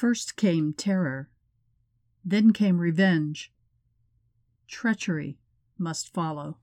First 0.00 0.34
came 0.34 0.72
terror, 0.72 1.28
then 2.24 2.54
came 2.54 2.78
revenge. 2.78 3.52
Treachery 4.66 5.36
must 5.76 6.14
follow. 6.14 6.56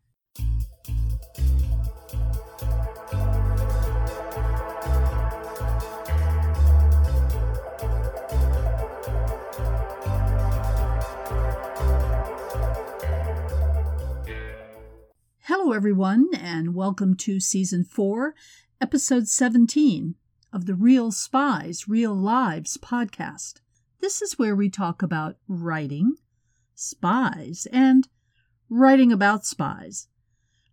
Hello, 15.42 15.74
everyone, 15.74 16.30
and 16.34 16.74
welcome 16.74 17.16
to 17.18 17.40
Season 17.40 17.84
4, 17.84 18.34
Episode 18.82 19.28
17 19.28 20.16
of 20.58 20.66
the 20.66 20.74
Real 20.74 21.12
Spies, 21.12 21.88
Real 21.88 22.16
Lives 22.16 22.78
podcast. 22.78 23.62
This 24.02 24.24
is 24.24 24.40
where 24.40 24.56
we 24.56 24.72
talk 24.72 25.04
about 25.04 25.38
writing, 25.48 26.16
spies, 26.74 27.68
and 27.72 28.08
writing 28.68 29.12
about 29.12 29.46
spies. 29.46 30.08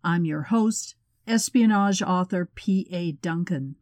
I'm 0.02 0.24
your 0.24 0.44
host, 0.44 0.94
espionage 1.28 2.00
author 2.00 2.46
P.A. 2.46 3.12
Duncan. 3.12 3.76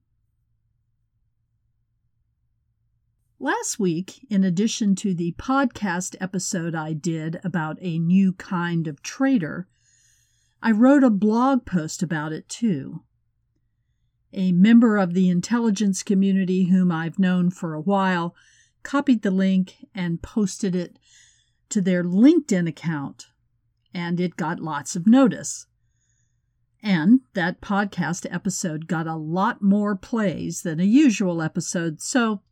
Last 3.39 3.79
week, 3.79 4.27
in 4.29 4.43
addition 4.43 4.97
to 4.97 5.15
the 5.15 5.37
podcast 5.39 6.17
episode 6.21 6.75
I 6.75 6.95
did 6.95 7.39
about 7.45 7.79
a 7.81 8.01
new 8.01 8.33
kind 8.33 8.89
of 8.89 9.05
traitor, 9.05 9.69
I 10.61 10.73
wrote 10.73 11.05
a 11.05 11.11
blog 11.11 11.65
post 11.65 12.03
about 12.03 12.33
it 12.33 12.49
too. 12.49 13.05
A 14.33 14.53
member 14.53 14.97
of 14.97 15.15
the 15.15 15.29
intelligence 15.29 16.03
community 16.03 16.65
whom 16.65 16.91
I've 16.91 17.19
known 17.19 17.51
for 17.51 17.75
a 17.75 17.81
while 17.81 18.35
copied 18.83 19.23
the 19.23 19.31
link 19.31 19.87
and 19.95 20.23
posted 20.23 20.75
it 20.75 20.99
to 21.69 21.81
their 21.81 22.03
LinkedIn 22.03 22.69
account, 22.69 23.27
and 23.95 24.21
it 24.21 24.37
got 24.37 24.61
lots 24.61 24.97
of 24.97 25.07
notice. 25.07 25.67
And 26.83 27.21
that 27.35 27.61
podcast 27.61 28.27
episode 28.33 28.89
got 28.89 29.07
a 29.07 29.17
lot 29.17 29.63
more 29.63 29.95
plays 29.95 30.63
than 30.63 30.81
a 30.81 30.85
usual 30.85 31.41
episode, 31.41 32.01
so 32.01 32.43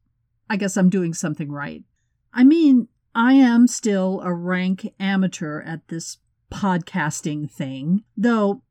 I 0.48 0.56
guess 0.56 0.76
I'm 0.76 0.90
doing 0.90 1.14
something 1.14 1.50
right. 1.50 1.84
I 2.32 2.44
mean, 2.44 2.88
I 3.14 3.32
am 3.32 3.66
still 3.66 4.20
a 4.22 4.32
rank 4.32 4.94
amateur 5.00 5.62
at 5.62 5.88
this 5.88 6.18
podcasting 6.52 7.50
thing, 7.50 8.04
though 8.16 8.62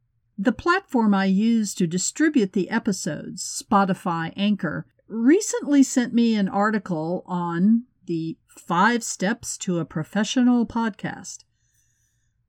the 0.42 0.54
platform 0.54 1.14
I 1.14 1.26
use 1.26 1.73
to 1.76 1.86
distribute 1.86 2.54
the 2.54 2.70
episodes, 2.70 3.62
Spotify 3.62 4.32
Anchor, 4.38 4.86
recently 5.09 5.84
sent 5.84 6.14
me 6.14 6.36
an 6.36 6.48
article 6.48 7.26
on 7.26 7.84
the 8.06 8.38
five 8.48 9.04
steps 9.04 9.58
to 9.58 9.80
a 9.80 9.86
professional 9.86 10.66
podcast. 10.66 11.40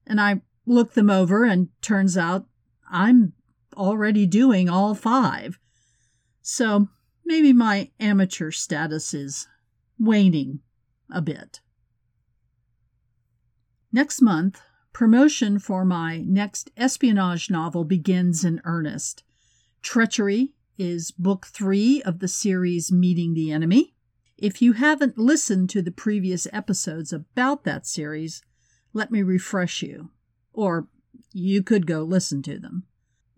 And 0.07 0.21
I 0.21 0.43
looked 0.67 0.95
them 0.95 1.11
over, 1.11 1.45
and 1.45 1.69
turns 1.83 2.17
out 2.17 2.47
I'm 2.89 3.33
already 3.77 4.25
doing 4.25 4.69
all 4.69 4.95
five. 4.95 5.59
So 6.43 6.89
maybe 7.25 7.53
my 7.53 7.91
amateur 7.99 8.53
status 8.53 9.13
is 9.13 9.49
waning 9.99 10.61
a 11.13 11.21
bit. 11.21 11.61
Next 13.93 14.23
month, 14.23 14.61
Promotion 15.01 15.59
for 15.59 15.87
my 15.87 16.19
next 16.19 16.71
espionage 16.77 17.49
novel 17.49 17.85
begins 17.85 18.45
in 18.45 18.61
earnest. 18.65 19.23
Treachery 19.81 20.53
is 20.77 21.11
book 21.11 21.47
three 21.47 22.03
of 22.03 22.19
the 22.19 22.29
series 22.29 22.93
Meeting 22.93 23.33
the 23.33 23.51
Enemy. 23.51 23.95
If 24.37 24.61
you 24.61 24.75
haven't 24.75 25.17
listened 25.17 25.71
to 25.71 25.81
the 25.81 25.91
previous 25.91 26.47
episodes 26.53 27.15
about 27.15 27.65
that 27.65 27.87
series, 27.87 28.43
let 28.93 29.11
me 29.11 29.23
refresh 29.23 29.81
you. 29.81 30.11
Or 30.53 30.87
you 31.33 31.63
could 31.63 31.87
go 31.87 32.03
listen 32.03 32.43
to 32.43 32.59
them. 32.59 32.85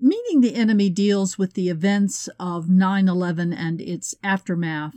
Meeting 0.01 0.41
the 0.41 0.57
Enemy 0.57 0.91
deals 0.91 1.39
with 1.39 1.55
the 1.55 1.69
events 1.69 2.29
of 2.41 2.69
9 2.69 3.09
11 3.09 3.53
and 3.53 3.81
its 3.81 4.17
aftermath 4.25 4.97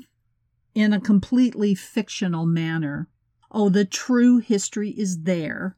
in 0.74 0.94
a 0.94 1.00
completely 1.00 1.76
fictional 1.76 2.48
manner. 2.48 3.08
Oh, 3.52 3.70
the 3.70 3.86
true 3.86 4.40
history 4.40 4.90
is 4.98 5.26
there, 5.26 5.78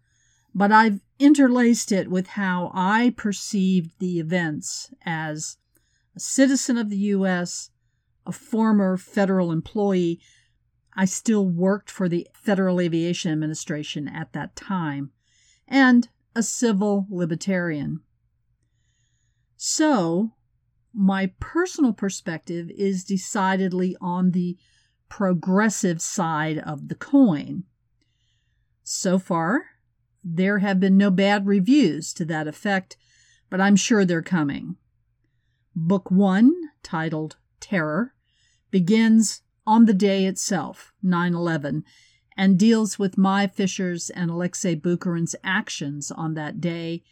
but 0.57 0.72
I've 0.72 1.01
interlaced 1.19 1.91
it 1.91 2.09
with 2.09 2.29
how 2.29 2.72
I 2.73 3.13
perceived 3.16 3.91
the 4.00 4.19
events 4.19 4.91
as 5.06 5.57
a 6.16 6.19
citizen 6.19 6.79
of 6.79 6.90
the 6.90 6.97
U.S., 6.97 7.69
a 8.25 8.31
former 8.31 8.97
federal 8.97 9.51
employee. 9.51 10.19
I 10.95 11.06
still 11.06 11.47
worked 11.47 11.91
for 11.91 12.09
the 12.09 12.28
Federal 12.34 12.81
Aviation 12.81 13.31
Administration 13.31 14.07
at 14.07 14.34
that 14.34 14.56
time, 14.56 15.12
and 15.68 16.09
a 16.35 16.41
civil 16.41 17.06
libertarian. 17.07 18.00
So, 19.57 20.31
my 20.91 21.34
personal 21.39 21.94
perspective 21.94 22.72
is 22.72 23.03
decidedly 23.03 23.95
on 24.01 24.31
the 24.31 24.57
progressive 25.07 26.01
side 26.01 26.57
of 26.57 26.88
the 26.88 26.95
coin. 26.95 27.66
So 28.84 29.19
far, 29.19 29.77
there 30.36 30.60
have 30.60 30.80
been 30.80 30.98
no 30.98 31.10
bad 31.10 31.48
reviews 31.48 32.14
to 32.14 32.26
that 32.26 32.48
effect, 32.48 32.98
but 33.50 33.62
I'm 33.62 33.76
sure 33.76 34.04
they're 34.04 34.22
coming. 34.22 34.76
Book 35.76 36.12
one, 36.12 36.54
titled 36.84 37.38
Terror, 37.60 38.14
begins 38.70 39.42
on 39.66 39.86
the 39.86 39.94
day 39.94 40.26
itself, 40.26 40.94
9 41.02 41.34
11, 41.34 41.84
and 42.36 42.60
deals 42.60 43.00
with 43.00 43.18
Mai 43.18 43.48
Fisher's 43.48 44.10
and 44.10 44.30
Alexei 44.30 44.76
Bukharin's 44.76 45.36
actions 45.44 46.12
on 46.12 46.34
that 46.34 46.60
day 46.60 47.04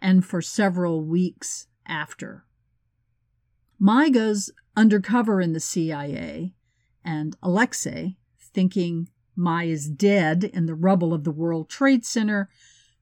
and 0.00 0.24
for 0.24 0.40
several 0.40 1.04
weeks 1.04 1.66
after. 1.86 2.44
Mai 3.78 4.10
goes 4.10 4.50
undercover 4.76 5.40
in 5.40 5.52
the 5.52 5.60
CIA, 5.60 6.54
and 7.04 7.36
Alexei, 7.42 8.16
thinking 8.38 9.08
Mai 9.40 9.64
is 9.64 9.88
dead 9.88 10.44
in 10.44 10.66
the 10.66 10.74
rubble 10.74 11.14
of 11.14 11.24
the 11.24 11.30
World 11.30 11.70
Trade 11.70 12.04
Center, 12.04 12.50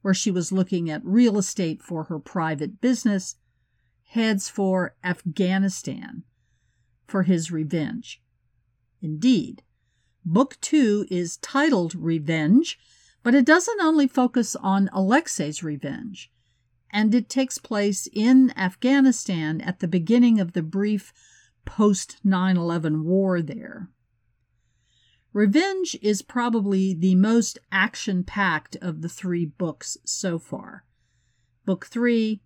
where 0.02 0.14
she 0.14 0.30
was 0.30 0.52
looking 0.52 0.88
at 0.88 1.04
real 1.04 1.36
estate 1.36 1.82
for 1.82 2.04
her 2.04 2.20
private 2.20 2.80
business, 2.80 3.36
heads 4.04 4.48
for 4.48 4.94
Afghanistan 5.02 6.22
for 7.06 7.24
his 7.24 7.50
revenge. 7.50 8.22
Indeed, 9.02 9.62
Book 10.24 10.56
Two 10.60 11.06
is 11.10 11.38
titled 11.38 11.94
Revenge, 11.94 12.78
but 13.22 13.34
it 13.34 13.44
doesn't 13.44 13.82
only 13.82 14.06
focus 14.06 14.54
on 14.56 14.88
Alexei's 14.92 15.62
revenge, 15.62 16.30
and 16.90 17.14
it 17.14 17.28
takes 17.28 17.58
place 17.58 18.08
in 18.12 18.56
Afghanistan 18.56 19.60
at 19.60 19.80
the 19.80 19.88
beginning 19.88 20.38
of 20.38 20.52
the 20.52 20.62
brief 20.62 21.12
post 21.64 22.18
9 22.24 22.56
11 22.56 23.04
war 23.04 23.42
there. 23.42 23.90
Revenge 25.38 25.96
is 26.02 26.20
probably 26.20 26.94
the 26.94 27.14
most 27.14 27.60
action 27.70 28.24
packed 28.24 28.74
of 28.82 29.02
the 29.02 29.08
three 29.08 29.46
books 29.46 29.96
so 30.04 30.36
far. 30.36 30.84
Book 31.64 31.86
three, 31.86 32.42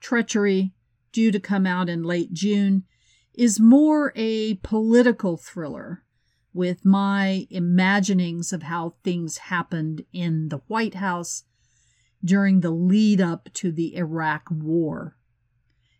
Treachery, 0.00 0.74
due 1.12 1.32
to 1.32 1.40
come 1.40 1.66
out 1.66 1.88
in 1.88 2.02
late 2.02 2.34
June, 2.34 2.84
is 3.32 3.58
more 3.58 4.12
a 4.14 4.56
political 4.56 5.38
thriller 5.38 6.04
with 6.52 6.84
my 6.84 7.46
imaginings 7.48 8.52
of 8.52 8.64
how 8.64 8.96
things 9.02 9.38
happened 9.38 10.04
in 10.12 10.50
the 10.50 10.60
White 10.68 10.96
House 10.96 11.44
during 12.22 12.60
the 12.60 12.70
lead 12.70 13.18
up 13.18 13.48
to 13.54 13.72
the 13.72 13.96
Iraq 13.96 14.42
War. 14.50 15.16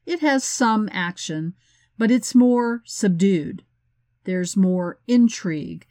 It 0.04 0.20
has 0.20 0.44
some 0.44 0.90
action, 0.93 1.55
but 1.96 2.11
it's 2.11 2.34
more 2.34 2.82
subdued. 2.84 3.64
There's 4.25 4.55
more 4.55 5.00
intrigue 5.06 5.87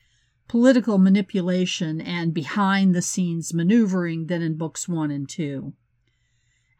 political 0.47 0.97
manipulation 0.97 1.99
and 1.99 2.33
behind 2.33 2.93
the 2.93 3.01
scenes 3.01 3.53
maneuvering 3.53 4.27
than 4.27 4.41
in 4.41 4.55
books 4.55 4.87
one 4.87 5.11
and 5.11 5.27
two. 5.27 5.73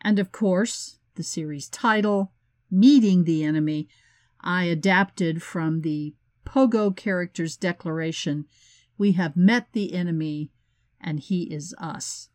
And 0.02 0.20
of 0.20 0.32
course, 0.32 1.00
the 1.16 1.24
series 1.24 1.68
title, 1.68 2.32
Meeting 2.70 3.24
the 3.24 3.44
Enemy, 3.44 3.88
I 4.40 4.66
adapted 4.66 5.42
from 5.42 5.82
the 5.82 6.14
Pogo 6.46 6.96
character's 6.96 7.58
declaration 7.58 8.46
We 8.98 9.14
have 9.14 9.36
met 9.36 9.68
the 9.74 9.94
enemy, 9.94 10.52
and 11.02 11.20
he 11.20 11.44
is 11.52 11.74
us. 11.80 12.30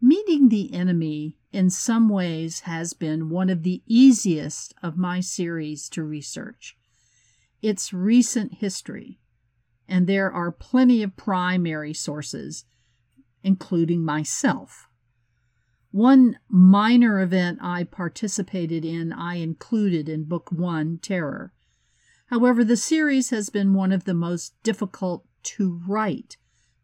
Meeting 0.00 0.48
the 0.48 0.72
enemy 0.72 1.36
in 1.52 1.70
some 1.70 2.08
ways 2.08 2.60
has 2.60 2.92
been 2.92 3.28
one 3.28 3.50
of 3.50 3.62
the 3.62 3.82
easiest 3.86 4.74
of 4.82 4.96
my 4.96 5.20
series 5.20 5.88
to 5.90 6.02
research 6.02 6.76
its 7.62 7.92
recent 7.92 8.54
history, 8.54 9.18
and 9.88 10.06
there 10.06 10.32
are 10.32 10.52
plenty 10.52 11.02
of 11.02 11.16
primary 11.16 11.94
sources, 11.94 12.64
including 13.42 14.04
myself. 14.04 14.88
One 15.90 16.38
minor 16.48 17.20
event 17.22 17.58
I 17.62 17.84
participated 17.84 18.84
in, 18.84 19.12
I 19.12 19.36
included 19.36 20.08
in 20.08 20.24
Book 20.24 20.50
One, 20.52 20.98
Terror. 20.98 21.52
However, 22.26 22.64
the 22.64 22.76
series 22.76 23.30
has 23.30 23.50
been 23.50 23.72
one 23.72 23.92
of 23.92 24.04
the 24.04 24.14
most 24.14 24.60
difficult 24.62 25.24
to 25.44 25.80
write, 25.86 26.36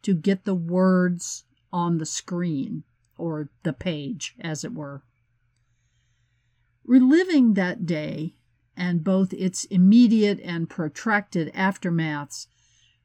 to 0.02 0.14
get 0.14 0.44
the 0.44 0.54
words 0.54 1.44
on 1.72 1.98
the 1.98 2.06
screen, 2.06 2.84
or 3.18 3.50
the 3.64 3.72
page, 3.72 4.34
as 4.40 4.64
it 4.64 4.72
were. 4.72 5.02
Reliving 6.84 7.54
that 7.54 7.86
day 7.86 8.34
and 8.76 9.04
both 9.04 9.32
its 9.32 9.64
immediate 9.66 10.40
and 10.40 10.70
protracted 10.70 11.52
aftermaths 11.54 12.46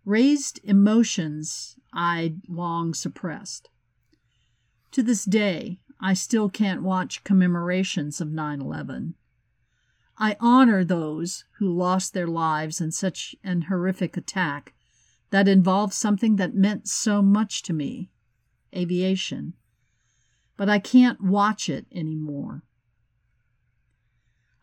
raised 0.05 0.59
emotions 0.63 1.75
I'd 1.91 2.41
long 2.47 2.93
suppressed. 2.93 3.69
To 4.91 5.03
this 5.03 5.25
day, 5.25 5.79
I 5.99 6.13
still 6.13 6.49
can't 6.49 6.83
watch 6.83 7.23
commemorations 7.23 8.21
of 8.21 8.31
9 8.31 8.61
11. 8.61 9.15
I 10.17 10.35
honor 10.39 10.83
those 10.83 11.43
who 11.59 11.71
lost 11.71 12.13
their 12.13 12.27
lives 12.27 12.81
in 12.81 12.91
such 12.91 13.35
an 13.43 13.63
horrific 13.63 14.17
attack 14.17 14.73
that 15.29 15.47
involved 15.47 15.93
something 15.93 16.37
that 16.37 16.55
meant 16.55 16.87
so 16.87 17.21
much 17.21 17.61
to 17.63 17.73
me 17.73 18.09
aviation. 18.75 19.53
But 20.55 20.69
I 20.69 20.79
can't 20.79 21.21
watch 21.21 21.69
it 21.69 21.85
anymore. 21.91 22.63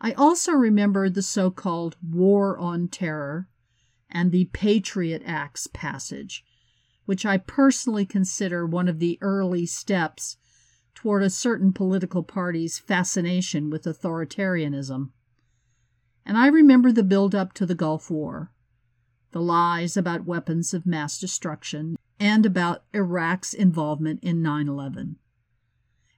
I 0.05 0.13
also 0.13 0.53
remember 0.53 1.09
the 1.09 1.23
so 1.23 1.51
called 1.51 1.97
War 2.07 2.59
on 2.59 2.89
Terror 2.89 3.49
and 4.11 4.31
the 4.31 4.45
Patriot 4.53 5.23
Acts 5.25 5.67
passage, 5.67 6.45
which 7.07 7.25
I 7.25 7.39
personally 7.39 8.05
consider 8.05 8.67
one 8.67 8.87
of 8.87 8.99
the 8.99 9.17
early 9.23 9.65
steps 9.65 10.37
toward 10.95 11.23
a 11.23 11.31
certain 11.31 11.73
political 11.73 12.23
party's 12.23 12.79
fascination 12.79 13.71
with 13.71 13.85
authoritarianism. 13.85 15.09
And 16.27 16.37
I 16.37 16.49
remember 16.49 16.93
the 16.93 17.03
build 17.03 17.35
up 17.35 17.55
to 17.55 17.65
the 17.65 17.75
Gulf 17.75 18.11
War, 18.11 18.53
the 19.33 19.41
lies 19.41 19.97
about 19.97 20.27
weapons 20.27 20.75
of 20.75 20.85
mass 20.85 21.19
destruction, 21.19 21.97
and 22.21 22.45
about 22.45 22.85
Iraq's 22.93 23.55
involvement 23.55 24.23
in 24.23 24.43
9 24.43 24.69
11. 24.69 25.17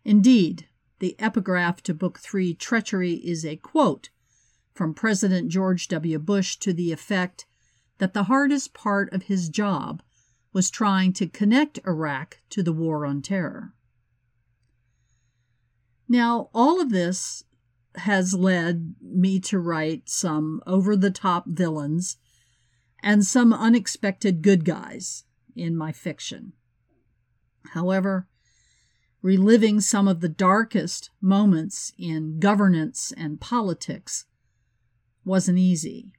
Indeed, 0.05 0.67
the 0.99 1.17
epigraph 1.19 1.83
to 1.83 1.95
Book 1.95 2.19
3, 2.19 2.55
Treachery, 2.55 3.15
is 3.15 3.45
a 3.45 3.57
quote 3.57 4.11
from 4.75 4.95
President 4.95 5.49
George 5.49 5.89
W. 5.89 6.19
Bush 6.19 6.57
to 6.57 6.73
the 6.73 6.93
effect 6.93 7.47
that 7.99 8.15
the 8.15 8.25
hardest 8.25 8.75
part 8.75 9.13
of 9.13 9.25
his 9.25 9.49
job 9.49 10.03
was 10.53 10.71
trying 10.71 11.13
to 11.15 11.27
connect 11.27 11.79
Iraq 11.87 12.41
to 12.51 12.63
the 12.63 12.73
War 12.73 13.05
on 13.05 13.23
Terror. 13.23 13.75
Now, 16.09 16.51
all 16.55 16.81
of 16.81 16.91
this 16.91 17.45
has 17.97 18.35
led 18.35 18.95
me 19.01 19.41
to 19.41 19.59
write 19.59 20.09
some 20.09 20.63
over 20.67 20.97
the 20.97 21.11
top 21.11 21.47
villains 21.47 22.17
and 23.03 23.25
some 23.25 23.53
unexpected 23.53 24.43
good 24.43 24.65
guys 24.65 25.25
in 25.55 25.77
my 25.77 25.93
fiction. 25.93 26.53
However, 27.71 28.29
reliving 29.27 29.81
some 29.81 30.07
of 30.07 30.21
the 30.21 30.29
darkest 30.29 31.11
moments 31.21 31.93
in 31.99 32.39
governance 32.39 33.13
and 33.17 33.41
politics 33.41 34.27
wasn't 35.25 35.59
easy. 35.59 36.13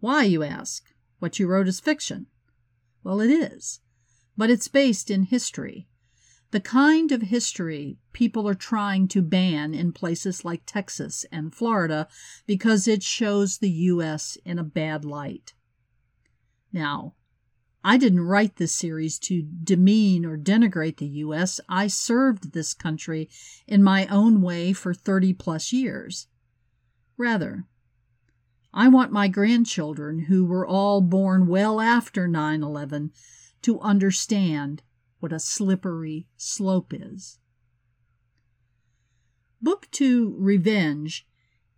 Why, 0.00 0.22
you 0.22 0.42
ask? 0.42 0.82
What 1.18 1.38
you 1.38 1.46
wrote 1.46 1.68
is 1.68 1.80
fiction. 1.80 2.24
Well, 3.02 3.20
it 3.20 3.28
is, 3.28 3.80
but 4.34 4.48
it's 4.48 4.66
based 4.66 5.10
in 5.10 5.24
history 5.24 5.86
the 6.52 6.60
kind 6.60 7.10
of 7.10 7.20
history 7.20 7.98
people 8.12 8.48
are 8.48 8.54
trying 8.54 9.08
to 9.08 9.20
ban 9.20 9.74
in 9.74 9.90
places 9.92 10.44
like 10.44 10.62
Texas 10.64 11.26
and 11.32 11.52
Florida 11.52 12.06
because 12.46 12.86
it 12.86 13.02
shows 13.02 13.58
the 13.58 13.70
U.S. 13.70 14.38
in 14.44 14.60
a 14.60 14.62
bad 14.62 15.04
light. 15.04 15.52
Now, 16.72 17.14
I 17.86 17.98
didn't 17.98 18.22
write 18.22 18.56
this 18.56 18.72
series 18.72 19.18
to 19.20 19.42
demean 19.62 20.24
or 20.24 20.38
denigrate 20.38 20.96
the 20.96 21.06
U.S. 21.06 21.60
I 21.68 21.86
served 21.86 22.52
this 22.52 22.72
country 22.72 23.28
in 23.66 23.82
my 23.82 24.06
own 24.06 24.40
way 24.40 24.72
for 24.72 24.94
30 24.94 25.34
plus 25.34 25.70
years. 25.70 26.26
Rather, 27.18 27.66
I 28.72 28.88
want 28.88 29.12
my 29.12 29.28
grandchildren, 29.28 30.20
who 30.20 30.46
were 30.46 30.66
all 30.66 31.02
born 31.02 31.46
well 31.46 31.78
after 31.78 32.26
9 32.26 32.62
11, 32.62 33.12
to 33.62 33.78
understand 33.80 34.82
what 35.20 35.32
a 35.32 35.38
slippery 35.38 36.26
slope 36.38 36.92
is. 36.94 37.38
Book 39.60 39.88
two, 39.90 40.34
Revenge, 40.38 41.26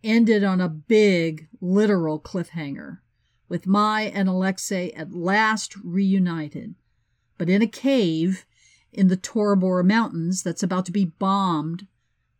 ended 0.03 0.43
on 0.43 0.61
a 0.61 0.69
big, 0.69 1.49
literal 1.59 2.19
cliffhanger, 2.19 2.99
with 3.49 3.67
Mai 3.67 4.03
and 4.03 4.27
Alexei 4.27 4.91
at 4.91 5.13
last 5.13 5.75
reunited, 5.83 6.75
but 7.37 7.49
in 7.49 7.61
a 7.61 7.67
cave 7.67 8.45
in 8.91 9.07
the 9.07 9.17
Tora 9.17 9.55
Bora 9.55 9.83
Mountains 9.83 10.43
that's 10.43 10.63
about 10.63 10.85
to 10.85 10.91
be 10.91 11.05
bombed 11.05 11.87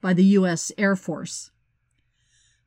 by 0.01 0.13
the 0.13 0.25
U.S. 0.25 0.71
Air 0.77 0.95
Force. 0.95 1.51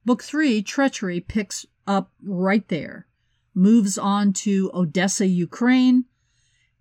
Book 0.04 0.22
three, 0.22 0.62
Treachery, 0.62 1.20
picks 1.20 1.66
up 1.86 2.10
right 2.22 2.66
there, 2.68 3.06
moves 3.54 3.98
on 3.98 4.32
to 4.32 4.70
Odessa, 4.72 5.26
Ukraine, 5.26 6.06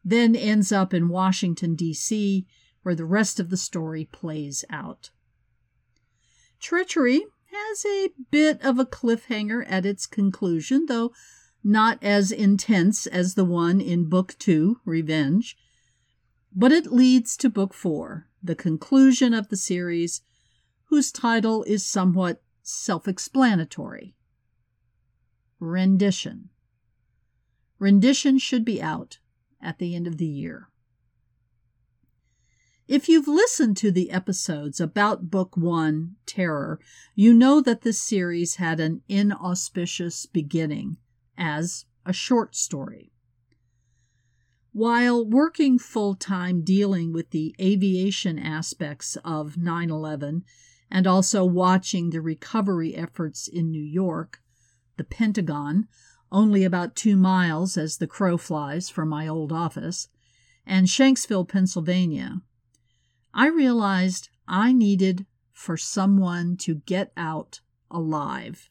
then 0.03 0.35
ends 0.35 0.71
up 0.71 0.93
in 0.93 1.09
Washington, 1.09 1.75
D.C., 1.75 2.45
where 2.83 2.95
the 2.95 3.05
rest 3.05 3.39
of 3.39 3.49
the 3.49 3.57
story 3.57 4.05
plays 4.05 4.63
out. 4.69 5.09
Treachery 6.59 7.25
has 7.51 7.85
a 7.85 8.09
bit 8.31 8.61
of 8.61 8.79
a 8.79 8.85
cliffhanger 8.85 9.65
at 9.67 9.85
its 9.85 10.05
conclusion, 10.05 10.85
though 10.85 11.11
not 11.63 12.01
as 12.01 12.31
intense 12.31 13.05
as 13.07 13.35
the 13.35 13.45
one 13.45 13.81
in 13.81 14.07
Book 14.07 14.35
Two, 14.39 14.79
Revenge. 14.85 15.57
But 16.55 16.71
it 16.71 16.91
leads 16.91 17.35
to 17.37 17.49
Book 17.49 17.73
Four, 17.73 18.27
the 18.41 18.55
conclusion 18.55 19.33
of 19.33 19.49
the 19.49 19.57
series, 19.57 20.21
whose 20.85 21.11
title 21.11 21.63
is 21.63 21.85
somewhat 21.85 22.41
self 22.63 23.07
explanatory 23.07 24.15
Rendition. 25.59 26.49
Rendition 27.77 28.39
should 28.39 28.65
be 28.65 28.81
out 28.81 29.19
at 29.61 29.77
the 29.77 29.95
end 29.95 30.07
of 30.07 30.17
the 30.17 30.25
year. 30.25 30.69
If 32.87 33.07
you've 33.07 33.27
listened 33.27 33.77
to 33.77 33.91
the 33.91 34.09
episodes 34.09 34.79
about 34.81 35.29
Book 35.29 35.55
One, 35.55 36.15
Terror, 36.25 36.79
you 37.13 37.33
know 37.33 37.61
that 37.61 37.81
this 37.81 37.99
series 37.99 38.55
had 38.55 38.79
an 38.79 39.03
inauspicious 39.07 40.25
beginning 40.25 40.97
as 41.39 41.85
a 42.05 42.13
short 42.13 42.55
story. 42.55 43.11
While 44.71 45.25
working 45.25 45.79
full 45.79 46.13
time 46.13 46.61
dealing 46.61 47.11
with 47.11 47.31
the 47.31 47.55
aviation 47.59 48.37
aspects 48.37 49.17
of 49.25 49.57
9 49.57 49.89
11 49.89 50.43
and 50.91 51.07
also 51.07 51.43
watching 51.43 52.09
the 52.09 52.21
recovery 52.21 52.95
efforts 52.95 53.47
in 53.47 53.71
New 53.71 53.81
York, 53.83 54.41
the 54.97 55.03
Pentagon, 55.03 55.87
only 56.31 56.63
about 56.63 56.95
two 56.95 57.15
miles 57.15 57.77
as 57.77 57.97
the 57.97 58.07
crow 58.07 58.37
flies 58.37 58.89
from 58.89 59.09
my 59.09 59.27
old 59.27 59.51
office, 59.51 60.07
and 60.65 60.87
Shanksville, 60.87 61.47
Pennsylvania, 61.47 62.41
I 63.33 63.47
realized 63.47 64.29
I 64.47 64.71
needed 64.71 65.25
for 65.51 65.77
someone 65.77 66.57
to 66.57 66.75
get 66.75 67.11
out 67.17 67.61
alive. 67.89 68.69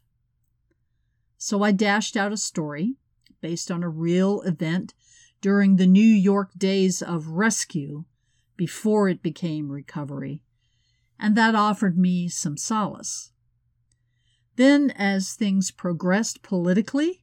So 1.38 1.62
I 1.62 1.70
dashed 1.70 2.16
out 2.16 2.32
a 2.32 2.36
story 2.36 2.96
based 3.40 3.70
on 3.70 3.84
a 3.84 3.88
real 3.88 4.42
event 4.42 4.92
during 5.40 5.76
the 5.76 5.86
New 5.86 6.00
York 6.00 6.50
days 6.58 7.00
of 7.00 7.28
rescue 7.28 8.04
before 8.56 9.08
it 9.08 9.22
became 9.22 9.70
recovery, 9.70 10.42
and 11.18 11.36
that 11.36 11.54
offered 11.54 11.96
me 11.96 12.28
some 12.28 12.56
solace. 12.56 13.30
Then, 14.56 14.90
as 14.90 15.34
things 15.34 15.70
progressed 15.70 16.42
politically, 16.42 17.22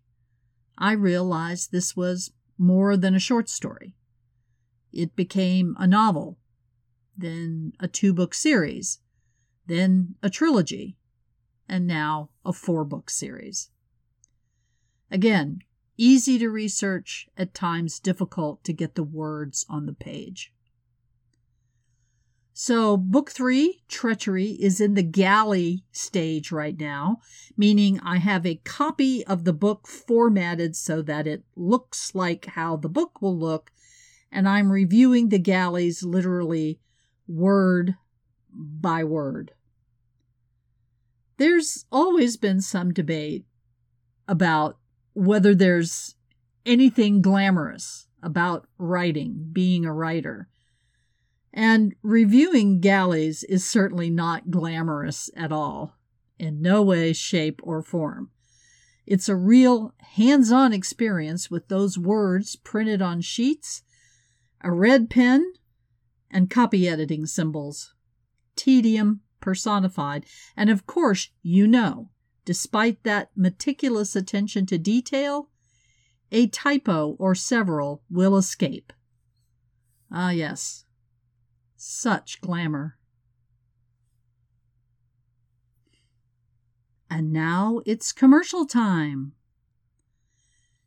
I 0.77 0.93
realized 0.93 1.72
this 1.72 1.98
was 1.98 2.31
more 2.57 2.95
than 2.95 3.15
a 3.15 3.19
short 3.19 3.50
story. 3.50 3.95
It 4.93 5.17
became 5.17 5.75
a 5.77 5.88
novel, 5.88 6.39
then 7.17 7.74
a 7.81 7.89
two 7.89 8.13
book 8.13 8.34
series, 8.34 9.00
then 9.67 10.15
a 10.24 10.29
trilogy, 10.29 10.95
and 11.67 11.86
now 11.86 12.29
a 12.45 12.53
four 12.53 12.86
book 12.86 13.10
series. 13.10 13.72
Again, 15.12 15.60
easy 15.98 16.38
to 16.40 16.50
research, 16.50 17.28
at 17.38 17.54
times 17.54 18.00
difficult 18.00 18.64
to 18.64 18.74
get 18.74 18.96
the 18.96 19.04
words 19.04 19.66
on 19.70 19.86
the 19.86 19.94
page. 19.94 20.52
So, 22.58 22.96
book 22.96 23.32
three, 23.32 23.84
Treachery, 23.90 24.52
is 24.52 24.80
in 24.80 24.94
the 24.94 25.04
galley 25.04 25.84
stage 25.92 26.54
right 26.54 26.80
now, 26.80 27.20
meaning 27.58 28.00
I 28.00 28.18
have 28.18 28.46
a 28.46 28.62
copy 28.64 29.26
of 29.26 29.44
the 29.44 29.52
book 29.52 29.88
formatted 29.88 30.74
so 30.76 31.02
that 31.02 31.28
it 31.28 31.44
looks 31.58 32.16
like 32.16 32.46
how 32.46 32.78
the 32.78 32.88
book 32.88 33.22
will 33.22 33.38
look, 33.38 33.72
and 34.32 34.48
I'm 34.48 34.72
reviewing 34.72 35.28
the 35.28 35.38
galleys 35.38 36.02
literally 36.02 36.80
word 37.28 37.96
by 38.54 39.04
word. 39.04 39.52
There's 41.36 41.86
always 41.92 42.38
been 42.38 42.62
some 42.62 42.94
debate 42.94 43.46
about 44.30 44.78
whether 45.15 45.55
there's 45.55 46.15
anything 46.65 47.22
glamorous 47.22 48.07
about 48.22 48.67
writing, 48.77 49.50
being 49.51 49.86
a 49.86 49.93
writer. 49.93 50.50
And 51.53 51.95
reviewing 52.03 52.81
galleys 52.81 53.43
is 53.43 53.65
certainly 53.65 54.10
not 54.10 54.51
glamorous 54.51 55.29
at 55.36 55.51
all, 55.51 55.95
in 56.38 56.62
no 56.62 56.84
way, 56.84 57.13
shape, 57.13 57.62
or 57.63 57.81
form. 57.81 58.29
It's 59.05 59.29
a 59.29 59.36
real 59.36 59.93
hands 60.00 60.51
on 60.51 60.74
experience 60.74 61.50
with 61.50 61.67
those 61.67 61.98
words 61.98 62.55
printed 62.55 63.01
on 63.01 63.22
sheets, 63.22 63.84
a 64.62 64.72
red 64.72 65.10
pen, 65.10 65.53
and 66.29 66.50
copy 66.50 66.89
editing 66.89 67.25
symbols. 67.25 67.93
Tedium 68.55 69.22
personified. 69.39 70.25
And 70.57 70.69
of 70.69 70.86
course, 70.88 71.29
you 71.43 71.67
know, 71.67 72.10
despite 72.46 73.04
that 73.04 73.32
meticulous 73.36 74.16
attention 74.16 74.66
to 74.68 74.78
detail, 74.78 75.50
a 76.32 76.48
typo 76.48 77.16
or 77.20 77.36
several 77.36 78.02
will 78.10 78.38
escape. 78.38 78.94
Ah, 80.12 80.30
yes, 80.30 80.86
such 81.75 82.40
glamour. 82.42 82.98
And 87.10 87.32
now 87.32 87.82
it's 87.86 88.12
commercial 88.12 88.66
time. 88.66 89.34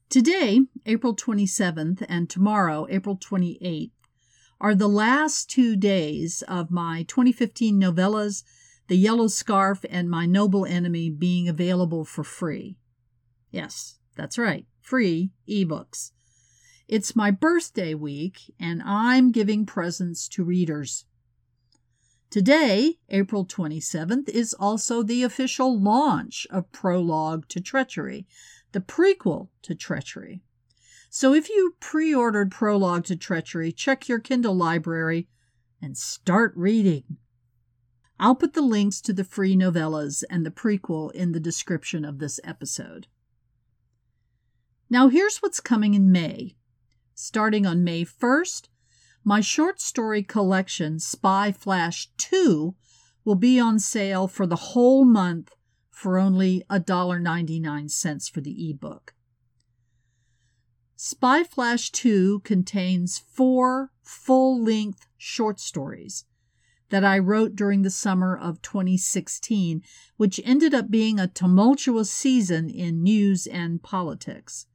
Today, 0.09 0.61
April 0.87 1.15
27th, 1.15 2.05
and 2.09 2.31
tomorrow, 2.31 2.87
April 2.88 3.17
28th, 3.17 3.91
are 4.61 4.75
the 4.75 4.88
last 4.88 5.50
two 5.50 5.77
days 5.77 6.43
of 6.49 6.71
my 6.71 7.05
2015 7.05 7.79
novellas, 7.79 8.43
The 8.88 8.97
Yellow 8.97 9.28
Scarf 9.28 9.85
and 9.90 10.09
My 10.09 10.25
Noble 10.25 10.64
Enemy, 10.64 11.11
being 11.11 11.47
available 11.47 12.07
for 12.07 12.25
free. 12.25 12.78
Yes, 13.50 13.99
that's 14.16 14.38
right, 14.38 14.64
free 14.80 15.30
ebooks. 15.47 16.12
It's 16.88 17.14
my 17.14 17.30
birthday 17.30 17.92
week, 17.92 18.50
and 18.59 18.83
I'm 18.83 19.30
giving 19.30 19.66
presents 19.66 20.26
to 20.28 20.42
readers. 20.42 21.04
Today, 22.30 22.95
April 23.11 23.45
27th, 23.45 24.30
is 24.30 24.54
also 24.54 25.02
the 25.02 25.23
official 25.23 25.78
launch 25.78 26.47
of 26.50 26.73
Prologue 26.73 27.47
to 27.49 27.61
Treachery, 27.61 28.26
the 28.73 28.80
prequel 28.80 29.49
to 29.62 29.75
Treachery. 29.75 30.40
So 31.11 31.35
if 31.35 31.50
you 31.50 31.75
pre 31.78 32.14
ordered 32.14 32.50
Prologue 32.50 33.04
to 33.04 33.16
Treachery, 33.16 33.71
check 33.71 34.09
your 34.09 34.18
Kindle 34.18 34.57
library 34.57 35.28
and 35.83 35.95
start 35.95 36.54
reading. 36.57 37.18
I'll 38.21 38.35
put 38.35 38.55
the 38.55 38.63
links 38.63 39.01
to 39.03 39.13
the 39.13 39.25
free 39.25 39.57
novellas 39.57 40.25
and 40.29 40.45
the 40.45 40.51
prequel 40.51 41.13
in 41.13 41.33
the 41.33 41.41
description 41.41 42.05
of 42.05 42.19
this 42.19 42.41
episode. 42.43 43.07
Now, 44.91 45.09
here's 45.09 45.39
what's 45.39 45.61
coming 45.61 45.95
in 45.95 46.11
May. 46.11 46.57
Starting 47.15 47.67
on 47.67 47.85
May 47.85 48.05
1st, 48.05 48.69
my 49.25 49.41
short 49.41 49.81
story 49.81 50.23
collection, 50.23 50.99
Spy 50.99 51.53
Flash 51.53 52.11
2, 52.17 52.75
will 53.25 53.35
be 53.35 53.61
on 53.61 53.79
sale 53.79 54.27
for 54.27 54.47
the 54.47 54.57
whole 54.57 55.05
month 55.05 55.55
for 55.91 56.19
only 56.19 56.65
$1.99 56.71 58.31
for 58.31 58.41
the 58.41 58.71
ebook. 58.71 59.15
Spy 60.97 61.45
Flash 61.45 61.91
2 61.91 62.41
contains 62.41 63.19
four 63.19 63.93
full 64.03 64.63
length 64.63 65.07
short 65.19 65.61
stories 65.61 66.25
that 66.90 67.04
I 67.04 67.18
wrote 67.18 67.54
during 67.54 67.83
the 67.83 67.90
summer 67.90 68.37
of 68.37 68.62
2016, 68.62 69.83
which 70.16 70.40
ended 70.45 70.75
up 70.75 70.90
being 70.90 71.18
a 71.18 71.28
tumultuous 71.28 72.11
season 72.11 72.71
in 72.71 73.02
news 73.02 73.47
and 73.47 73.83
politics. 73.83 74.66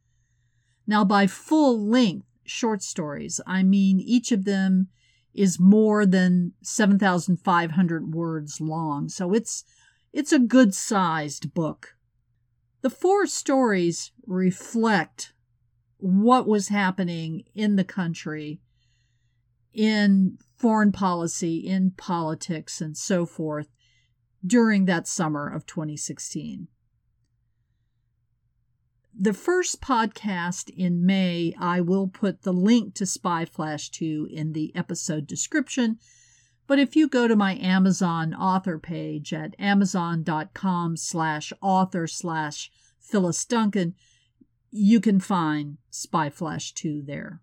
Now, 0.86 1.04
by 1.06 1.28
full 1.28 1.80
length 1.80 2.28
short 2.44 2.84
stories, 2.84 3.40
I 3.48 3.64
mean 3.64 4.00
each 4.00 4.32
of 4.32 4.46
them 4.46 4.90
is 5.34 5.60
more 5.60 6.06
than 6.06 6.54
7,500 6.62 8.14
words 8.14 8.62
long, 8.62 9.10
so 9.10 9.34
it's 9.34 9.64
it's 10.12 10.32
a 10.32 10.40
good 10.40 10.76
sized 10.76 11.54
book. 11.56 11.96
The 12.82 12.90
four 12.90 13.26
stories 13.26 14.12
reflect 14.28 15.34
what 15.98 16.48
was 16.48 16.68
happening 16.68 17.46
in 17.56 17.78
the 17.78 17.84
country, 17.84 18.60
in 19.74 20.38
foreign 20.58 20.92
policy, 20.92 21.58
in 21.58 21.92
politics, 21.92 22.82
and 22.82 22.96
so 22.98 23.26
forth 23.26 23.68
during 24.46 24.86
that 24.86 25.08
summer 25.08 25.48
of 25.48 25.66
2016. 25.66 26.68
The 29.16 29.34
first 29.34 29.80
podcast 29.80 30.70
in 30.72 31.06
May, 31.06 31.54
I 31.60 31.82
will 31.82 32.08
put 32.08 32.42
the 32.42 32.52
link 32.52 32.96
to 32.96 33.06
Spy 33.06 33.46
Flash 33.46 33.90
2 33.92 34.28
in 34.32 34.54
the 34.54 34.76
episode 34.76 35.28
description. 35.28 36.00
But 36.66 36.80
if 36.80 36.96
you 36.96 37.08
go 37.08 37.28
to 37.28 37.36
my 37.36 37.56
Amazon 37.56 38.34
author 38.34 38.80
page 38.80 39.32
at 39.32 39.56
amazon.com 39.60 40.98
slash 40.98 41.54
author 41.62 42.08
slash 42.08 42.72
Phyllis 43.00 43.46
Duncan, 43.46 43.94
you 44.72 45.00
can 45.00 45.20
find 45.20 45.78
Spy 45.92 46.32
Flash 46.32 46.74
2 46.74 47.04
there. 47.06 47.43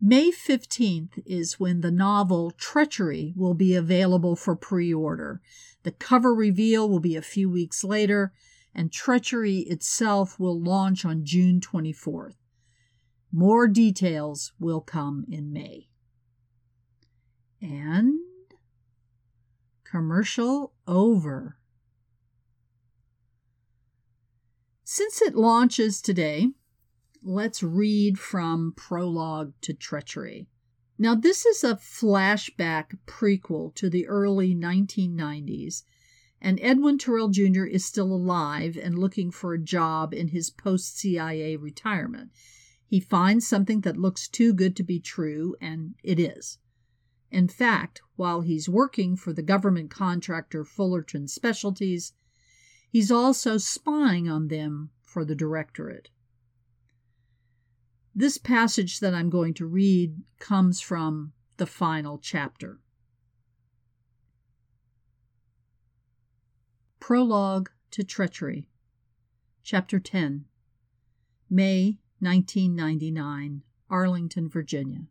May 0.00 0.30
15th 0.30 1.22
is 1.24 1.58
when 1.58 1.80
the 1.80 1.90
novel 1.90 2.50
Treachery 2.50 3.32
will 3.34 3.54
be 3.54 3.74
available 3.74 4.36
for 4.36 4.54
pre 4.54 4.92
order. 4.92 5.40
The 5.84 5.92
cover 5.92 6.34
reveal 6.34 6.88
will 6.88 7.00
be 7.00 7.16
a 7.16 7.22
few 7.22 7.48
weeks 7.48 7.82
later, 7.82 8.32
and 8.74 8.92
Treachery 8.92 9.60
itself 9.60 10.38
will 10.38 10.60
launch 10.60 11.04
on 11.04 11.24
June 11.24 11.60
24th. 11.60 12.36
More 13.32 13.66
details 13.66 14.52
will 14.60 14.80
come 14.80 15.24
in 15.30 15.52
May. 15.52 15.88
And 17.62 18.18
commercial 19.84 20.74
over. 20.86 21.56
Since 24.84 25.22
it 25.22 25.34
launches 25.34 26.00
today, 26.02 26.50
let's 27.26 27.60
read 27.60 28.18
from 28.18 28.72
Prologue 28.76 29.52
to 29.60 29.74
Treachery. 29.74 30.46
Now, 30.96 31.16
this 31.16 31.44
is 31.44 31.64
a 31.64 31.74
flashback 31.74 32.96
prequel 33.04 33.74
to 33.74 33.90
the 33.90 34.06
early 34.06 34.54
1990s, 34.54 35.82
and 36.40 36.60
Edwin 36.62 36.98
Terrell 36.98 37.28
Jr. 37.28 37.64
is 37.64 37.84
still 37.84 38.12
alive 38.12 38.78
and 38.80 38.96
looking 38.96 39.32
for 39.32 39.52
a 39.52 39.58
job 39.58 40.14
in 40.14 40.28
his 40.28 40.50
post 40.50 40.96
CIA 40.98 41.56
retirement. 41.56 42.30
He 42.86 43.00
finds 43.00 43.46
something 43.46 43.80
that 43.80 43.96
looks 43.96 44.28
too 44.28 44.54
good 44.54 44.76
to 44.76 44.84
be 44.84 45.00
true, 45.00 45.56
and 45.60 45.96
it 46.04 46.20
is. 46.20 46.58
In 47.32 47.48
fact, 47.48 48.00
while 48.14 48.42
he's 48.42 48.68
working 48.68 49.16
for 49.16 49.32
the 49.32 49.42
government 49.42 49.90
contractor 49.90 50.64
Fullerton 50.64 51.26
Specialties, 51.26 52.12
He's 52.88 53.10
also 53.10 53.58
spying 53.58 54.26
on 54.26 54.48
them 54.48 54.90
for 55.02 55.22
the 55.22 55.34
directorate. 55.34 56.08
This 58.18 58.38
passage 58.38 59.00
that 59.00 59.12
I'm 59.12 59.28
going 59.28 59.52
to 59.54 59.66
read 59.66 60.22
comes 60.38 60.80
from 60.80 61.34
the 61.58 61.66
final 61.66 62.16
chapter. 62.16 62.80
Prologue 66.98 67.68
to 67.90 68.02
Treachery, 68.02 68.70
Chapter 69.62 70.00
10, 70.00 70.46
May 71.50 71.98
1999, 72.20 73.62
Arlington, 73.90 74.48
Virginia. 74.48 75.08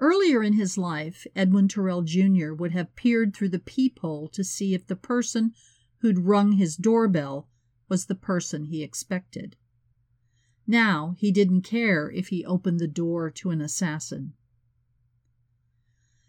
Earlier 0.00 0.42
in 0.42 0.54
his 0.54 0.76
life, 0.76 1.28
Edwin 1.36 1.68
Terrell 1.68 2.02
Jr. 2.02 2.54
would 2.54 2.72
have 2.72 2.96
peered 2.96 3.36
through 3.36 3.50
the 3.50 3.60
peephole 3.60 4.26
to 4.30 4.42
see 4.42 4.74
if 4.74 4.88
the 4.88 4.96
person 4.96 5.52
who'd 5.98 6.18
rung 6.18 6.54
his 6.54 6.74
doorbell 6.74 7.48
was 7.88 8.06
the 8.06 8.16
person 8.16 8.64
he 8.64 8.82
expected. 8.82 9.54
Now 10.66 11.14
he 11.18 11.30
didn't 11.30 11.62
care 11.62 12.10
if 12.10 12.28
he 12.28 12.44
opened 12.44 12.80
the 12.80 12.88
door 12.88 13.30
to 13.30 13.50
an 13.50 13.60
assassin. 13.60 14.32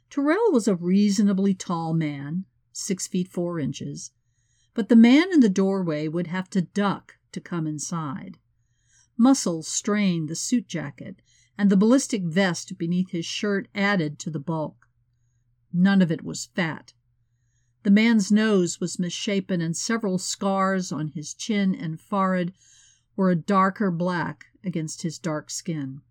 Terrell 0.09 0.51
was 0.51 0.67
a 0.67 0.75
reasonably 0.75 1.53
tall 1.53 1.93
man, 1.93 2.45
six 2.71 3.07
feet 3.07 3.27
four 3.27 3.59
inches, 3.59 4.11
but 4.73 4.89
the 4.89 4.95
man 4.95 5.31
in 5.31 5.39
the 5.39 5.49
doorway 5.49 6.07
would 6.07 6.27
have 6.27 6.49
to 6.51 6.61
duck 6.61 7.17
to 7.31 7.39
come 7.39 7.65
inside. 7.65 8.37
Muscles 9.17 9.67
strained 9.67 10.27
the 10.27 10.35
suit 10.35 10.67
jacket, 10.67 11.21
and 11.57 11.69
the 11.69 11.77
ballistic 11.77 12.23
vest 12.23 12.77
beneath 12.77 13.11
his 13.11 13.25
shirt 13.25 13.69
added 13.73 14.19
to 14.19 14.29
the 14.29 14.39
bulk. 14.39 14.89
None 15.71 16.01
of 16.01 16.11
it 16.11 16.23
was 16.23 16.47
fat. 16.47 16.93
The 17.83 17.91
man's 17.91 18.31
nose 18.31 18.79
was 18.79 18.99
misshapen, 18.99 19.61
and 19.61 19.75
several 19.75 20.17
scars 20.17 20.91
on 20.91 21.09
his 21.09 21.33
chin 21.33 21.73
and 21.73 21.99
forehead 21.99 22.53
were 23.15 23.31
a 23.31 23.35
darker 23.35 23.91
black 23.91 24.45
against 24.63 25.01
his 25.01 25.19
dark 25.19 25.49
skin. 25.49 26.01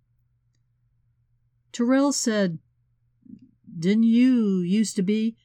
Terrell 1.72 2.12
said, 2.12 2.58
Didn't 3.78 4.04
you 4.04 4.58
used 4.58 4.96
to 4.96 5.02
be? 5.02 5.36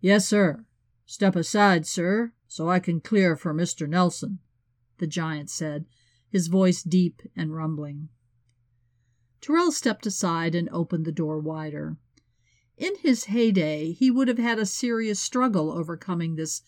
Yes, 0.00 0.26
sir. 0.26 0.64
Step 1.06 1.36
aside, 1.36 1.86
sir, 1.86 2.32
so 2.46 2.68
I 2.68 2.78
can 2.78 3.00
clear 3.00 3.36
for 3.36 3.52
Mr. 3.52 3.88
Nelson, 3.88 4.38
the 4.98 5.06
giant 5.06 5.50
said, 5.50 5.86
his 6.30 6.46
voice 6.46 6.82
deep 6.82 7.22
and 7.36 7.54
rumbling. 7.54 8.08
Terrell 9.40 9.72
stepped 9.72 10.06
aside 10.06 10.54
and 10.54 10.68
opened 10.70 11.04
the 11.04 11.12
door 11.12 11.38
wider. 11.38 11.96
In 12.76 12.96
his 13.00 13.24
heyday, 13.24 13.92
he 13.92 14.10
would 14.10 14.28
have 14.28 14.38
had 14.38 14.58
a 14.58 14.66
serious 14.66 15.20
struggle 15.20 15.70
overcoming 15.70 16.34
this 16.34 16.62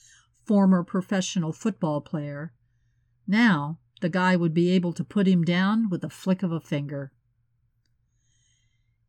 former 0.44 0.84
professional 0.84 1.52
football 1.52 2.00
player. 2.00 2.52
Now, 3.26 3.78
the 4.00 4.08
guy 4.08 4.36
would 4.36 4.54
be 4.54 4.70
able 4.70 4.92
to 4.92 5.04
put 5.04 5.26
him 5.26 5.42
down 5.42 5.88
with 5.88 6.04
a 6.04 6.10
flick 6.10 6.42
of 6.42 6.52
a 6.52 6.60
finger. 6.60 7.12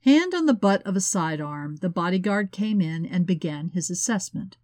Hand 0.02 0.34
on 0.34 0.46
the 0.46 0.54
butt 0.54 0.82
of 0.84 0.96
a 0.96 1.02
sidearm, 1.02 1.78
the 1.78 1.90
bodyguard 1.90 2.52
came 2.52 2.80
in 2.80 3.06
and 3.06 3.26
began 3.26 3.70
his 3.70 3.90
assessment. 3.90 4.58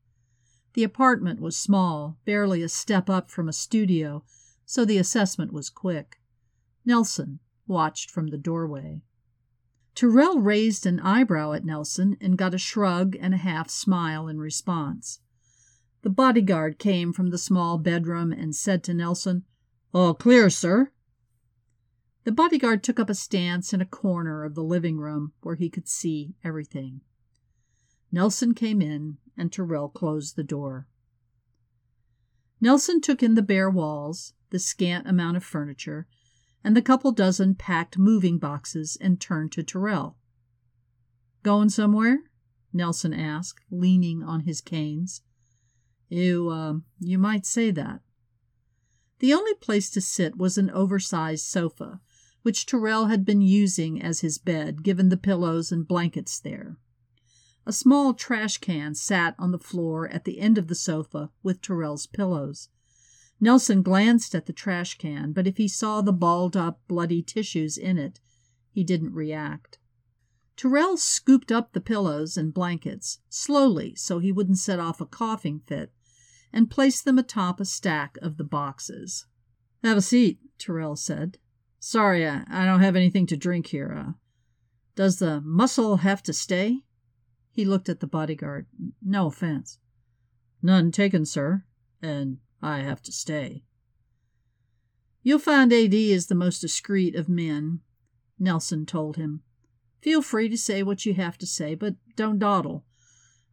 The 0.73 0.83
apartment 0.83 1.39
was 1.39 1.57
small, 1.57 2.17
barely 2.25 2.63
a 2.63 2.69
step 2.69 3.09
up 3.09 3.29
from 3.29 3.49
a 3.49 3.53
studio, 3.53 4.23
so 4.65 4.85
the 4.85 4.97
assessment 4.97 5.51
was 5.51 5.69
quick. 5.69 6.21
Nelson 6.85 7.39
watched 7.67 8.09
from 8.09 8.27
the 8.27 8.37
doorway. 8.37 9.01
Terrell 9.95 10.39
raised 10.39 10.85
an 10.85 10.99
eyebrow 10.99 11.51
at 11.51 11.65
Nelson 11.65 12.17
and 12.19 12.37
got 12.37 12.55
a 12.55 12.57
shrug 12.57 13.15
and 13.19 13.33
a 13.33 13.37
half 13.37 13.69
smile 13.69 14.27
in 14.27 14.39
response. 14.39 15.19
The 16.01 16.09
bodyguard 16.09 16.79
came 16.79 17.13
from 17.13 17.29
the 17.29 17.37
small 17.37 17.77
bedroom 17.77 18.31
and 18.31 18.55
said 18.55 18.83
to 18.85 18.93
Nelson, 18.93 19.43
All 19.93 20.15
clear, 20.15 20.49
sir. 20.49 20.91
The 22.23 22.31
bodyguard 22.31 22.83
took 22.83 22.99
up 22.99 23.09
a 23.09 23.15
stance 23.15 23.73
in 23.73 23.81
a 23.81 23.85
corner 23.85 24.43
of 24.43 24.55
the 24.55 24.63
living 24.63 24.97
room 24.97 25.33
where 25.41 25.55
he 25.55 25.69
could 25.69 25.87
see 25.87 26.35
everything. 26.43 27.01
Nelson 28.11 28.53
came 28.53 28.81
in, 28.81 29.17
and 29.37 29.51
Terrell 29.51 29.89
closed 29.89 30.35
the 30.35 30.43
door. 30.43 30.87
Nelson 32.59 33.01
took 33.01 33.21
in 33.21 33.35
the 33.35 33.41
bare 33.41 33.69
walls, 33.69 34.33
the 34.49 34.59
scant 34.59 35.07
amount 35.07 35.37
of 35.37 35.43
furniture, 35.43 36.07
and 36.63 36.75
the 36.75 36.81
couple 36.81 37.11
dozen 37.11 37.53
packed 37.53 37.97
moving 37.97 38.39
boxes 38.39 38.97
and 38.99 39.19
turned 39.19 39.51
to 39.51 39.63
Terrell. 39.63 40.17
Going 41.43 41.69
somewhere? 41.69 42.19
Nelson 42.71 43.13
asked, 43.13 43.65
leaning 43.69 44.23
on 44.23 44.41
his 44.41 44.61
canes. 44.61 45.21
You, 46.07 46.49
uh, 46.49 46.73
you 46.99 47.19
might 47.19 47.45
say 47.45 47.69
that. 47.71 47.99
The 49.23 49.33
only 49.33 49.53
place 49.53 49.89
to 49.91 50.01
sit 50.01 50.37
was 50.37 50.57
an 50.57 50.69
oversized 50.71 51.45
sofa, 51.45 52.01
which 52.41 52.65
Terrell 52.65 53.05
had 53.05 53.23
been 53.23 53.39
using 53.39 54.01
as 54.01 54.19
his 54.19 54.37
bed, 54.37 54.83
given 54.83 55.07
the 55.07 55.15
pillows 55.15 55.71
and 55.71 55.87
blankets 55.87 56.41
there. 56.41 56.75
A 57.65 57.71
small 57.71 58.13
trash 58.13 58.57
can 58.57 58.95
sat 58.95 59.33
on 59.39 59.53
the 59.53 59.57
floor 59.57 60.09
at 60.09 60.25
the 60.25 60.39
end 60.39 60.57
of 60.57 60.67
the 60.67 60.75
sofa 60.75 61.31
with 61.41 61.61
Terrell's 61.61 62.05
pillows. 62.05 62.67
Nelson 63.39 63.81
glanced 63.81 64.35
at 64.35 64.45
the 64.45 64.51
trash 64.51 64.97
can, 64.97 65.31
but 65.31 65.47
if 65.47 65.55
he 65.55 65.69
saw 65.69 66.01
the 66.01 66.11
balled 66.11 66.57
up, 66.57 66.81
bloody 66.89 67.21
tissues 67.21 67.77
in 67.77 67.97
it, 67.97 68.19
he 68.71 68.83
didn't 68.83 69.13
react. 69.13 69.79
Terrell 70.57 70.97
scooped 70.97 71.49
up 71.49 71.71
the 71.71 71.79
pillows 71.79 72.35
and 72.35 72.53
blankets, 72.53 73.19
slowly 73.29 73.95
so 73.95 74.19
he 74.19 74.33
wouldn't 74.33 74.59
set 74.59 74.81
off 74.81 74.99
a 74.99 75.05
coughing 75.05 75.61
fit, 75.65 75.93
and 76.53 76.69
placed 76.69 77.03
them 77.03 77.17
atop 77.17 77.59
a 77.59 77.65
stack 77.65 78.17
of 78.21 78.37
the 78.37 78.43
boxes. 78.43 79.25
Have 79.83 79.97
a 79.97 80.01
seat, 80.01 80.39
Terrell 80.59 80.95
said. 80.95 81.39
Sorry, 81.79 82.27
I, 82.27 82.43
I 82.49 82.65
don't 82.65 82.81
have 82.81 82.95
anything 82.95 83.25
to 83.27 83.37
drink 83.37 83.67
here. 83.67 83.93
Uh, 83.93 84.11
does 84.95 85.17
the 85.17 85.41
muscle 85.41 85.97
have 85.97 86.21
to 86.23 86.33
stay? 86.33 86.83
He 87.51 87.65
looked 87.65 87.89
at 87.89 87.99
the 87.99 88.07
bodyguard. 88.07 88.67
No 89.01 89.27
offense. 89.27 89.79
None 90.61 90.91
taken, 90.91 91.25
sir. 91.25 91.65
And 92.01 92.37
I 92.61 92.79
have 92.79 93.01
to 93.03 93.11
stay. 93.11 93.63
You'll 95.23 95.39
find 95.39 95.73
AD 95.73 95.93
is 95.93 96.27
the 96.27 96.35
most 96.35 96.59
discreet 96.59 97.15
of 97.15 97.29
men, 97.29 97.79
Nelson 98.37 98.85
told 98.85 99.17
him. 99.17 99.41
Feel 100.01 100.21
free 100.21 100.49
to 100.49 100.57
say 100.57 100.83
what 100.83 101.05
you 101.05 101.13
have 101.13 101.37
to 101.37 101.47
say, 101.47 101.75
but 101.75 101.95
don't 102.15 102.39
dawdle. 102.39 102.85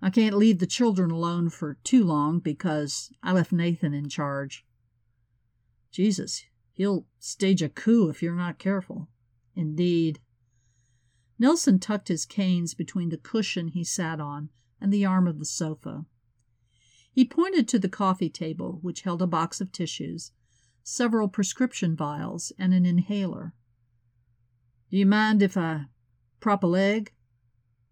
I 0.02 0.10
can't 0.10 0.36
leave 0.36 0.58
the 0.58 0.66
children 0.66 1.10
alone 1.10 1.50
for 1.50 1.74
too 1.84 2.04
long 2.04 2.38
because 2.38 3.12
I 3.22 3.32
left 3.32 3.52
Nathan 3.52 3.92
in 3.92 4.08
charge. 4.08 4.64
Jesus, 5.90 6.44
he'll 6.72 7.06
stage 7.18 7.62
a 7.62 7.68
coup 7.68 8.08
if 8.08 8.22
you're 8.22 8.34
not 8.34 8.58
careful. 8.58 9.08
Indeed. 9.54 10.20
Nelson 11.38 11.78
tucked 11.78 12.08
his 12.08 12.24
canes 12.24 12.74
between 12.74 13.10
the 13.10 13.18
cushion 13.18 13.68
he 13.68 13.84
sat 13.84 14.20
on 14.20 14.50
and 14.80 14.92
the 14.92 15.04
arm 15.04 15.26
of 15.26 15.38
the 15.38 15.44
sofa. 15.44 16.06
He 17.12 17.24
pointed 17.24 17.68
to 17.68 17.78
the 17.78 17.88
coffee 17.88 18.30
table, 18.30 18.78
which 18.82 19.02
held 19.02 19.20
a 19.20 19.26
box 19.26 19.60
of 19.60 19.72
tissues, 19.72 20.32
several 20.82 21.28
prescription 21.28 21.96
vials, 21.96 22.52
and 22.58 22.72
an 22.72 22.86
inhaler. 22.86 23.52
Do 24.90 24.96
you 24.96 25.06
mind 25.06 25.42
if 25.42 25.56
I 25.56 25.86
prop 26.40 26.62
a 26.62 26.66
leg? 26.66 27.12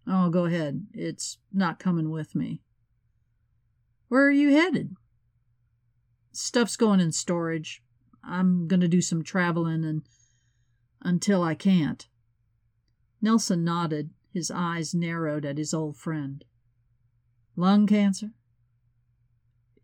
Oh, 0.08 0.30
go 0.30 0.46
ahead. 0.46 0.86
It's 0.94 1.38
not 1.52 1.78
coming 1.78 2.10
with 2.10 2.34
me. 2.34 2.62
Where 4.08 4.26
are 4.26 4.30
you 4.30 4.50
headed? 4.50 4.96
Stuff's 6.32 6.76
going 6.76 7.00
in 7.00 7.12
storage. 7.12 7.82
I'm 8.24 8.66
going 8.68 8.80
to 8.80 8.88
do 8.88 9.02
some 9.02 9.22
traveling 9.22 9.84
and 9.84 10.02
until 11.02 11.42
I 11.42 11.54
can't. 11.54 12.08
Nelson 13.20 13.64
nodded, 13.64 14.10
his 14.32 14.50
eyes 14.50 14.94
narrowed 14.94 15.44
at 15.44 15.58
his 15.58 15.74
old 15.74 15.96
friend. 15.96 16.44
Lung 17.54 17.86
cancer? 17.86 18.30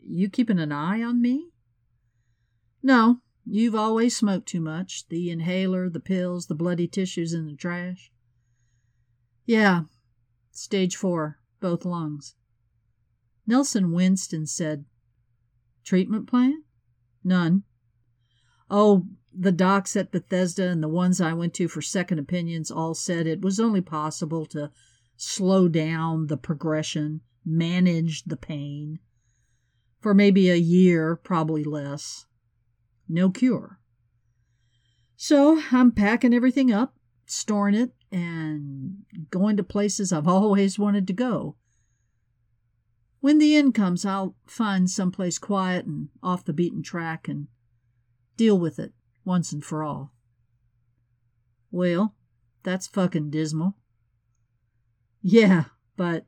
You 0.00 0.28
keeping 0.30 0.58
an 0.58 0.72
eye 0.72 1.02
on 1.02 1.20
me? 1.20 1.50
No, 2.82 3.20
you've 3.44 3.74
always 3.74 4.16
smoked 4.16 4.46
too 4.46 4.60
much. 4.60 5.08
The 5.08 5.30
inhaler, 5.30 5.90
the 5.90 6.00
pills, 6.00 6.46
the 6.46 6.54
bloody 6.54 6.86
tissues 6.86 7.32
in 7.32 7.46
the 7.46 7.56
trash. 7.56 8.12
Yeah, 9.46 9.82
stage 10.54 10.96
four, 10.96 11.38
both 11.60 11.84
lungs. 11.84 12.34
Nelson 13.46 13.92
winced 13.92 14.32
and 14.32 14.48
said, 14.48 14.84
Treatment 15.84 16.26
plan? 16.26 16.64
None. 17.22 17.64
Oh, 18.70 19.06
the 19.32 19.52
docs 19.52 19.96
at 19.96 20.12
Bethesda 20.12 20.68
and 20.68 20.82
the 20.82 20.88
ones 20.88 21.20
I 21.20 21.32
went 21.32 21.54
to 21.54 21.68
for 21.68 21.82
second 21.82 22.18
opinions 22.18 22.70
all 22.70 22.94
said 22.94 23.26
it 23.26 23.42
was 23.42 23.60
only 23.60 23.82
possible 23.82 24.46
to 24.46 24.70
slow 25.16 25.68
down 25.68 26.28
the 26.28 26.36
progression, 26.36 27.20
manage 27.44 28.24
the 28.24 28.36
pain 28.36 29.00
for 30.00 30.12
maybe 30.12 30.50
a 30.50 30.54
year, 30.54 31.16
probably 31.16 31.64
less. 31.64 32.26
No 33.08 33.30
cure. 33.30 33.80
So 35.16 35.62
I'm 35.72 35.92
packing 35.92 36.34
everything 36.34 36.70
up, 36.70 36.94
storing 37.26 37.74
it, 37.74 37.94
and 38.12 38.93
going 39.30 39.56
to 39.56 39.64
places 39.64 40.12
I've 40.12 40.28
always 40.28 40.78
wanted 40.78 41.06
to 41.06 41.12
go. 41.12 41.56
When 43.20 43.38
the 43.38 43.56
end 43.56 43.74
comes, 43.74 44.04
I'll 44.04 44.36
find 44.46 44.90
someplace 44.90 45.38
quiet 45.38 45.86
and 45.86 46.08
off 46.22 46.44
the 46.44 46.52
beaten 46.52 46.82
track 46.82 47.26
and 47.26 47.48
deal 48.36 48.58
with 48.58 48.78
it 48.78 48.92
once 49.24 49.52
and 49.52 49.64
for 49.64 49.82
all. 49.82 50.12
Well, 51.70 52.14
that's 52.62 52.86
fucking 52.86 53.30
dismal. 53.30 53.76
Yeah, 55.22 55.64
but 55.96 56.26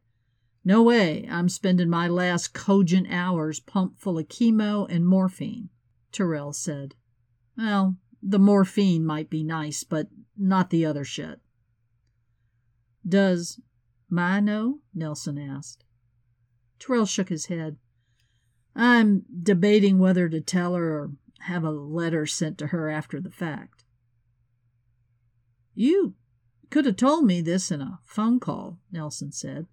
no 0.64 0.82
way 0.82 1.28
I'm 1.30 1.48
spending 1.48 1.90
my 1.90 2.08
last 2.08 2.54
cogent 2.54 3.08
hours 3.10 3.60
pumped 3.60 4.00
full 4.00 4.18
of 4.18 4.28
chemo 4.28 4.90
and 4.90 5.06
morphine, 5.06 5.68
Terrell 6.12 6.52
said. 6.52 6.94
Well, 7.56 7.96
the 8.22 8.38
morphine 8.38 9.04
might 9.04 9.30
be 9.30 9.44
nice, 9.44 9.84
but 9.84 10.08
not 10.36 10.70
the 10.70 10.84
other 10.84 11.04
shit. 11.04 11.40
Does 13.06 13.60
Mai 14.08 14.40
know? 14.40 14.80
Nelson 14.94 15.38
asked. 15.38 15.84
Terrell 16.78 17.06
shook 17.06 17.28
his 17.28 17.46
head. 17.46 17.76
I'm 18.74 19.24
debating 19.42 19.98
whether 19.98 20.28
to 20.28 20.40
tell 20.40 20.74
her 20.74 20.98
or 20.98 21.10
have 21.40 21.64
a 21.64 21.70
letter 21.70 22.26
sent 22.26 22.58
to 22.58 22.68
her 22.68 22.90
after 22.90 23.20
the 23.20 23.30
fact. 23.30 23.84
You 25.74 26.14
could 26.70 26.84
have 26.84 26.96
told 26.96 27.24
me 27.24 27.40
this 27.40 27.70
in 27.70 27.80
a 27.80 28.00
phone 28.04 28.40
call, 28.40 28.80
Nelson 28.90 29.32
said. 29.32 29.66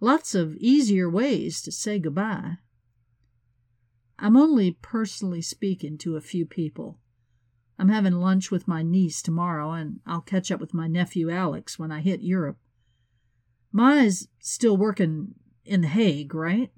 Lots 0.00 0.34
of 0.34 0.56
easier 0.56 1.08
ways 1.08 1.62
to 1.62 1.72
say 1.72 1.98
goodbye. 1.98 2.56
I'm 4.18 4.36
only 4.36 4.72
personally 4.82 5.42
speaking 5.42 5.98
to 5.98 6.16
a 6.16 6.20
few 6.20 6.44
people. 6.46 6.98
I'm 7.78 7.88
having 7.88 8.14
lunch 8.14 8.50
with 8.50 8.68
my 8.68 8.82
niece 8.82 9.22
tomorrow, 9.22 9.72
and 9.72 10.00
I'll 10.06 10.20
catch 10.20 10.50
up 10.50 10.60
with 10.60 10.74
my 10.74 10.88
nephew 10.88 11.30
Alex 11.30 11.78
when 11.78 11.90
I 11.90 12.00
hit 12.00 12.22
Europe. 12.22 12.58
Mai's 13.72 14.28
still 14.38 14.76
working 14.76 15.34
in 15.64 15.80
The 15.80 15.88
Hague, 15.88 16.34
right? 16.34 16.70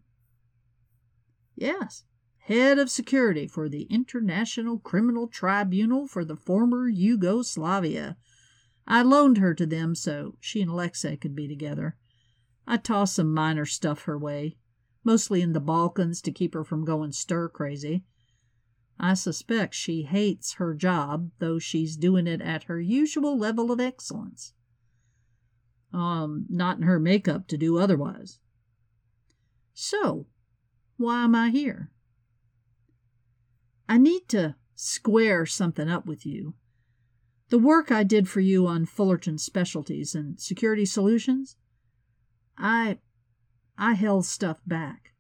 Yes, 1.57 2.05
head 2.39 2.79
of 2.79 2.91
security 2.91 3.47
for 3.47 3.69
the 3.69 3.83
International 3.85 4.79
Criminal 4.79 5.27
Tribunal 5.27 6.07
for 6.07 6.25
the 6.25 6.37
former 6.37 6.89
Yugoslavia. 6.89 8.17
I 8.87 9.03
loaned 9.03 9.39
her 9.39 9.55
to 9.55 9.67
them 9.67 9.95
so 9.95 10.37
she 10.41 10.61
and 10.61 10.71
Alexei 10.71 11.17
could 11.17 11.35
be 11.35 11.49
together. 11.49 11.97
I 12.67 12.77
tossed 12.77 13.17
some 13.17 13.33
minor 13.33 13.67
stuff 13.67 14.03
her 14.03 14.19
way. 14.19 14.57
mostly 15.05 15.43
in 15.43 15.53
the 15.53 15.61
Balkans 15.61 16.23
to 16.23 16.33
keep 16.33 16.55
her 16.55 16.65
from 16.65 16.85
going 16.85 17.13
stir 17.13 17.49
crazy. 17.49 18.05
I 18.99 19.15
suspect 19.15 19.75
she 19.75 20.03
hates 20.03 20.55
her 20.55 20.75
job, 20.75 21.31
though 21.39 21.59
she's 21.59 21.97
doing 21.97 22.27
it 22.27 22.41
at 22.41 22.65
her 22.65 22.81
usual 22.81 23.37
level 23.37 23.71
of 23.71 23.81
excellence. 23.81 24.55
Um, 25.95 26.47
not 26.49 26.77
in 26.77 26.83
her 26.83 26.99
makeup 26.99 27.47
to 27.47 27.57
do 27.57 27.79
otherwise. 27.79 28.41
So, 29.75 30.27
why 30.97 31.23
am 31.23 31.37
I 31.37 31.51
here? 31.51 31.93
I 33.89 33.99
need 33.99 34.29
to 34.31 34.57
square 34.75 35.47
something 35.47 35.89
up 35.89 36.05
with 36.05 36.27
you. 36.27 36.55
The 37.51 37.61
work 37.61 37.93
I 37.93 38.03
did 38.03 38.29
for 38.29 38.41
you 38.41 38.67
on 38.67 38.87
Fullerton 38.87 39.39
Specialties 39.39 40.17
and 40.17 40.41
Security 40.41 40.85
Solutions, 40.85 41.57
I 42.59 42.99
I 43.79 43.95
held 43.95 44.27
stuff 44.27 44.59
back. 44.67 45.13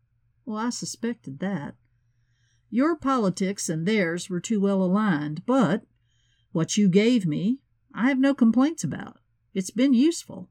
Well, 0.44 0.58
I 0.58 0.70
suspected 0.70 1.38
that. 1.38 1.76
Your 2.68 2.96
politics 2.96 3.68
and 3.68 3.86
theirs 3.86 4.28
were 4.28 4.40
too 4.40 4.60
well 4.60 4.82
aligned, 4.82 5.46
but 5.46 5.84
what 6.50 6.76
you 6.76 6.88
gave 6.88 7.26
me, 7.26 7.60
I 7.94 8.08
have 8.08 8.18
no 8.18 8.34
complaints 8.34 8.82
about. 8.82 9.18
It's 9.52 9.70
been 9.70 9.94
useful. 9.94 10.50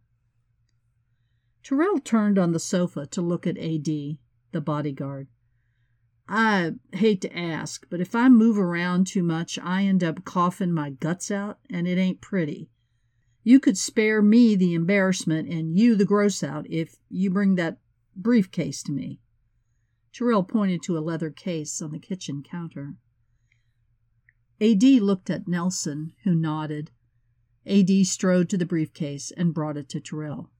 Terrell 1.63 1.99
turned 1.99 2.37
on 2.37 2.51
the 2.51 2.59
sofa 2.59 3.05
to 3.07 3.21
look 3.21 3.47
at 3.47 3.57
A.D., 3.57 4.19
the 4.51 4.61
bodyguard. 4.61 5.27
I 6.27 6.73
hate 6.91 7.21
to 7.21 7.37
ask, 7.37 7.85
but 7.89 8.01
if 8.01 8.15
I 8.15 8.29
move 8.29 8.57
around 8.57 9.07
too 9.07 9.23
much, 9.23 9.57
I 9.59 9.83
end 9.83 10.03
up 10.03 10.25
coughing 10.25 10.73
my 10.73 10.89
guts 10.89 11.31
out, 11.31 11.59
and 11.69 11.87
it 11.87 11.97
ain't 11.97 12.21
pretty. 12.21 12.69
You 13.43 13.59
could 13.59 13.77
spare 13.77 14.21
me 14.21 14.55
the 14.55 14.73
embarrassment 14.73 15.49
and 15.49 15.77
you 15.77 15.95
the 15.95 16.05
gross 16.05 16.43
out 16.43 16.65
if 16.69 16.97
you 17.09 17.29
bring 17.29 17.55
that 17.55 17.77
briefcase 18.15 18.81
to 18.83 18.91
me. 18.91 19.19
Terrell 20.13 20.43
pointed 20.43 20.81
to 20.83 20.97
a 20.97 21.01
leather 21.01 21.29
case 21.29 21.81
on 21.81 21.91
the 21.91 21.99
kitchen 21.99 22.43
counter. 22.43 22.95
A.D. 24.61 24.99
looked 25.01 25.29
at 25.29 25.47
Nelson, 25.47 26.13
who 26.23 26.35
nodded. 26.35 26.91
A.D. 27.65 28.05
strode 28.05 28.49
to 28.49 28.57
the 28.57 28.65
briefcase 28.65 29.31
and 29.35 29.53
brought 29.53 29.77
it 29.77 29.89
to 29.89 29.99
Terrell. 29.99 30.51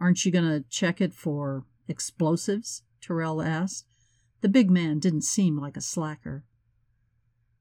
Aren't 0.00 0.24
you 0.24 0.30
going 0.30 0.48
to 0.48 0.68
check 0.68 1.00
it 1.00 1.12
for 1.12 1.64
explosives? 1.88 2.82
Terrell 3.00 3.42
asked. 3.42 3.86
The 4.40 4.48
big 4.48 4.70
man 4.70 5.00
didn't 5.00 5.22
seem 5.22 5.58
like 5.58 5.76
a 5.76 5.80
slacker. 5.80 6.44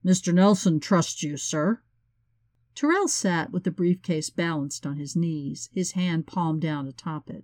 Mr. 0.06 0.34
Nelson 0.34 0.80
trusts 0.80 1.24
you, 1.24 1.38
sir. 1.38 1.82
Terrell 2.76 3.08
sat 3.08 3.52
with 3.52 3.64
the 3.64 3.72
briefcase 3.72 4.30
balanced 4.30 4.86
on 4.86 4.98
his 4.98 5.16
knees, 5.16 5.70
his 5.74 5.94
hand 5.94 6.28
palm 6.28 6.60
down 6.60 6.88
atop 6.88 7.30
it. 7.30 7.44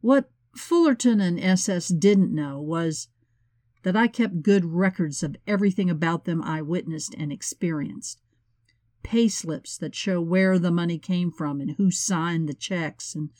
What 0.00 0.32
Fullerton 0.56 1.20
and 1.20 1.38
SS 1.38 1.88
didn't 1.88 2.34
know 2.34 2.60
was 2.60 3.08
that 3.84 3.96
I 3.96 4.08
kept 4.08 4.42
good 4.42 4.64
records 4.64 5.22
of 5.22 5.36
everything 5.46 5.88
about 5.88 6.24
them 6.24 6.42
I 6.42 6.60
witnessed 6.60 7.14
and 7.14 7.30
experienced. 7.30 8.20
Pay 9.04 9.28
slips 9.28 9.78
that 9.78 9.94
show 9.94 10.20
where 10.20 10.58
the 10.58 10.72
money 10.72 10.98
came 10.98 11.30
from 11.30 11.60
and 11.60 11.72
who 11.72 11.92
signed 11.92 12.48
the 12.48 12.54
checks 12.54 13.14
and 13.14 13.30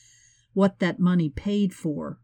what 0.53 0.79
that 0.79 0.99
money 0.99 1.29
paid 1.29 1.73
for. 1.75 2.21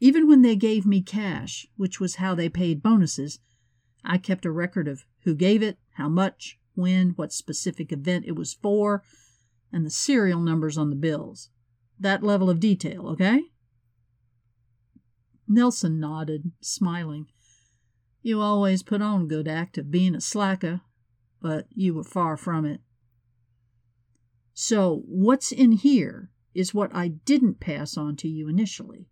Even 0.00 0.28
when 0.28 0.42
they 0.42 0.56
gave 0.56 0.86
me 0.86 1.02
cash, 1.02 1.66
which 1.76 1.98
was 1.98 2.16
how 2.16 2.34
they 2.34 2.48
paid 2.48 2.82
bonuses, 2.82 3.40
I 4.04 4.18
kept 4.18 4.46
a 4.46 4.50
record 4.52 4.86
of 4.86 5.04
who 5.24 5.34
gave 5.34 5.62
it, 5.62 5.78
how 5.94 6.08
much, 6.08 6.58
when, 6.74 7.10
what 7.10 7.32
specific 7.32 7.92
event 7.92 8.24
it 8.26 8.36
was 8.36 8.54
for, 8.54 9.02
and 9.72 9.84
the 9.84 9.90
serial 9.90 10.40
numbers 10.40 10.78
on 10.78 10.90
the 10.90 10.96
bills 10.96 11.50
that 12.00 12.22
level 12.22 12.48
of 12.48 12.60
detail, 12.60 13.08
okay? 13.08 13.42
Nelson 15.46 15.98
nodded, 15.98 16.52
smiling. 16.60 17.26
You 18.22 18.40
always 18.40 18.82
put 18.82 19.02
on 19.02 19.22
a 19.22 19.26
good 19.26 19.48
act 19.48 19.78
of 19.78 19.90
being 19.90 20.14
a 20.14 20.20
slacker, 20.20 20.82
but 21.40 21.66
you 21.74 21.94
were 21.94 22.04
far 22.04 22.36
from 22.36 22.64
it. 22.64 22.80
So, 24.52 25.02
what's 25.06 25.52
in 25.52 25.72
here 25.72 26.30
is 26.54 26.74
what 26.74 26.94
I 26.94 27.08
didn't 27.08 27.60
pass 27.60 27.96
on 27.96 28.16
to 28.16 28.28
you 28.28 28.48
initially 28.48 29.08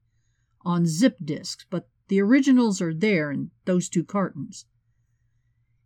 on 0.66 0.85
zip 0.85 1.16
disks, 1.25 1.64
but 1.70 1.88
the 2.09 2.20
originals 2.20 2.83
are 2.83 2.92
there 2.92 3.31
in 3.31 3.51
those 3.64 3.88
two 3.88 4.05
cartons. 4.05 4.66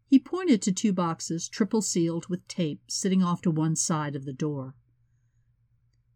He 0.07 0.19
pointed 0.19 0.63
to 0.63 0.73
two 0.73 0.93
boxes, 0.93 1.49
triple 1.49 1.83
sealed 1.83 2.27
with 2.29 2.49
tape, 2.49 2.81
sitting 2.89 3.23
off 3.23 3.43
to 3.43 3.51
one 3.51 3.77
side 3.77 4.17
of 4.17 4.25
the 4.25 4.33
door. 4.33 4.75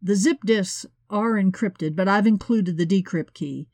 The 0.02 0.16
zip 0.16 0.38
disks 0.44 0.86
are 1.10 1.34
encrypted, 1.34 1.94
but 1.94 2.08
I've 2.08 2.26
included 2.26 2.76
the 2.76 2.86
decrypt 2.86 3.34
key. 3.34 3.68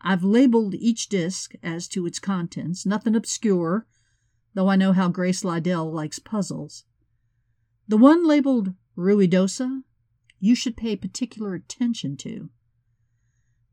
I've 0.00 0.24
labeled 0.24 0.74
each 0.74 1.08
disk 1.08 1.52
as 1.62 1.88
to 1.88 2.06
its 2.06 2.18
contents, 2.18 2.86
nothing 2.86 3.14
obscure, 3.14 3.86
though 4.54 4.68
I 4.68 4.76
know 4.76 4.92
how 4.92 5.08
Grace 5.08 5.44
Liddell 5.44 5.92
likes 5.92 6.18
puzzles. 6.18 6.84
The 7.86 7.98
one 7.98 8.26
labeled 8.26 8.74
Ruidosa, 8.96 9.82
you 10.40 10.54
should 10.54 10.76
pay 10.76 10.96
particular 10.96 11.54
attention 11.54 12.16
to. 12.16 12.50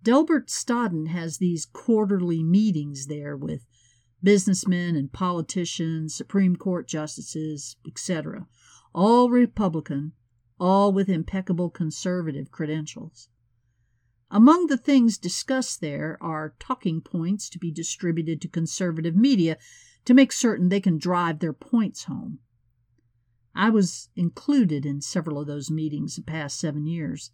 Delbert 0.03 0.47
Stodden 0.47 1.08
has 1.08 1.38
these 1.38 1.65
quarterly 1.65 2.43
meetings 2.43 3.08
there 3.08 3.36
with 3.36 3.65
businessmen 4.21 4.95
and 4.95 5.12
politicians, 5.12 6.13
Supreme 6.13 6.56
Court 6.56 6.88
justices, 6.88 7.77
etc., 7.88 8.47
all 8.93 9.30
Republican, 9.30 10.12
all 10.60 10.91
with 10.91 11.10
impeccable 11.10 11.69
conservative 11.69 12.51
credentials. 12.51 13.30
Among 14.30 14.67
the 14.67 14.77
things 14.77 15.17
discussed 15.17 15.80
there 15.80 16.17
are 16.19 16.56
talking 16.60 16.99
points 17.01 17.49
to 17.49 17.60
be 17.60 17.71
distributed 17.71 18.41
to 18.41 18.49
conservative 18.49 19.15
media 19.15 19.58
to 20.06 20.13
make 20.13 20.32
certain 20.32 20.69
they 20.69 20.82
can 20.82 20.97
drive 20.97 21.39
their 21.39 21.53
points 21.53 22.06
home. 22.06 22.39
I 23.58 23.72
was 23.72 24.10
included 24.15 24.86
in 24.86 25.02
several 25.02 25.39
of 25.39 25.48
those 25.48 25.72
meetings 25.72 26.15
the 26.15 26.22
past 26.22 26.60
seven 26.60 26.86
years. 26.86 27.32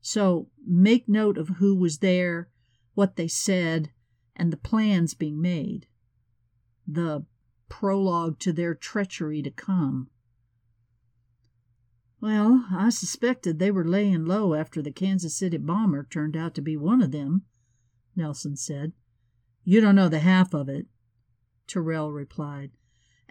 So 0.00 0.48
make 0.66 1.06
note 1.06 1.36
of 1.36 1.48
who 1.58 1.76
was 1.76 1.98
there, 1.98 2.48
what 2.94 3.16
they 3.16 3.28
said, 3.28 3.90
and 4.34 4.50
the 4.50 4.56
plans 4.56 5.12
being 5.12 5.40
made. 5.40 5.86
The 6.86 7.26
prologue 7.68 8.38
to 8.38 8.54
their 8.54 8.74
treachery 8.74 9.42
to 9.42 9.50
come. 9.50 10.08
Well, 12.22 12.66
I 12.70 12.88
suspected 12.88 13.58
they 13.58 13.70
were 13.70 13.86
laying 13.86 14.24
low 14.24 14.54
after 14.54 14.80
the 14.80 14.92
Kansas 14.92 15.36
City 15.36 15.58
bomber 15.58 16.04
turned 16.04 16.38
out 16.38 16.54
to 16.54 16.62
be 16.62 16.74
one 16.74 17.02
of 17.02 17.12
them, 17.12 17.42
Nelson 18.16 18.56
said. 18.56 18.94
You 19.62 19.82
don't 19.82 19.94
know 19.94 20.08
the 20.08 20.20
half 20.20 20.54
of 20.54 20.70
it, 20.70 20.86
Terrell 21.66 22.12
replied. 22.12 22.70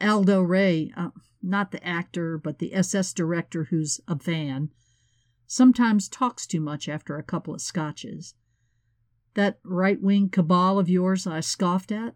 Aldo 0.01 0.41
Ray, 0.41 0.91
uh, 0.95 1.09
not 1.41 1.71
the 1.71 1.85
actor, 1.85 2.37
but 2.37 2.59
the 2.59 2.73
SS 2.73 3.13
director 3.13 3.65
who's 3.65 4.01
a 4.07 4.17
fan, 4.17 4.69
sometimes 5.45 6.09
talks 6.09 6.47
too 6.47 6.61
much 6.61 6.89
after 6.89 7.17
a 7.17 7.23
couple 7.23 7.53
of 7.53 7.61
scotches. 7.61 8.33
That 9.35 9.59
right 9.63 10.01
wing 10.01 10.29
cabal 10.29 10.79
of 10.79 10.89
yours 10.89 11.27
I 11.27 11.39
scoffed 11.41 11.91
at? 11.91 12.15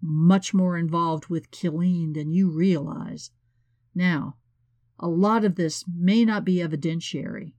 Much 0.00 0.52
more 0.52 0.76
involved 0.76 1.26
with 1.26 1.50
Killeen 1.50 2.14
than 2.14 2.32
you 2.32 2.50
realize. 2.50 3.30
Now, 3.94 4.36
a 4.98 5.08
lot 5.08 5.44
of 5.44 5.54
this 5.54 5.84
may 5.88 6.24
not 6.24 6.44
be 6.44 6.56
evidentiary. 6.56 7.54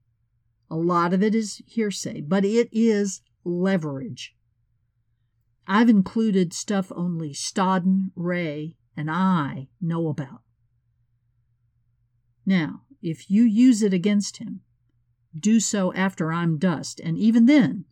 A 0.70 0.76
lot 0.76 1.12
of 1.12 1.22
it 1.22 1.34
is 1.34 1.62
hearsay, 1.66 2.20
but 2.20 2.44
it 2.44 2.68
is 2.72 3.20
leverage. 3.44 4.34
I've 5.66 5.88
included 5.88 6.52
stuff 6.52 6.92
only 6.94 7.32
Stodden, 7.32 8.12
Ray, 8.14 8.76
and 8.96 9.10
I 9.10 9.68
know 9.80 10.08
about. 10.08 10.42
Now, 12.44 12.82
if 13.02 13.30
you 13.30 13.42
use 13.42 13.82
it 13.82 13.92
against 13.92 14.38
him, 14.38 14.60
do 15.38 15.60
so 15.60 15.92
after 15.94 16.32
I'm 16.32 16.58
dust, 16.58 17.00
and 17.00 17.18
even 17.18 17.46
then, 17.46 17.84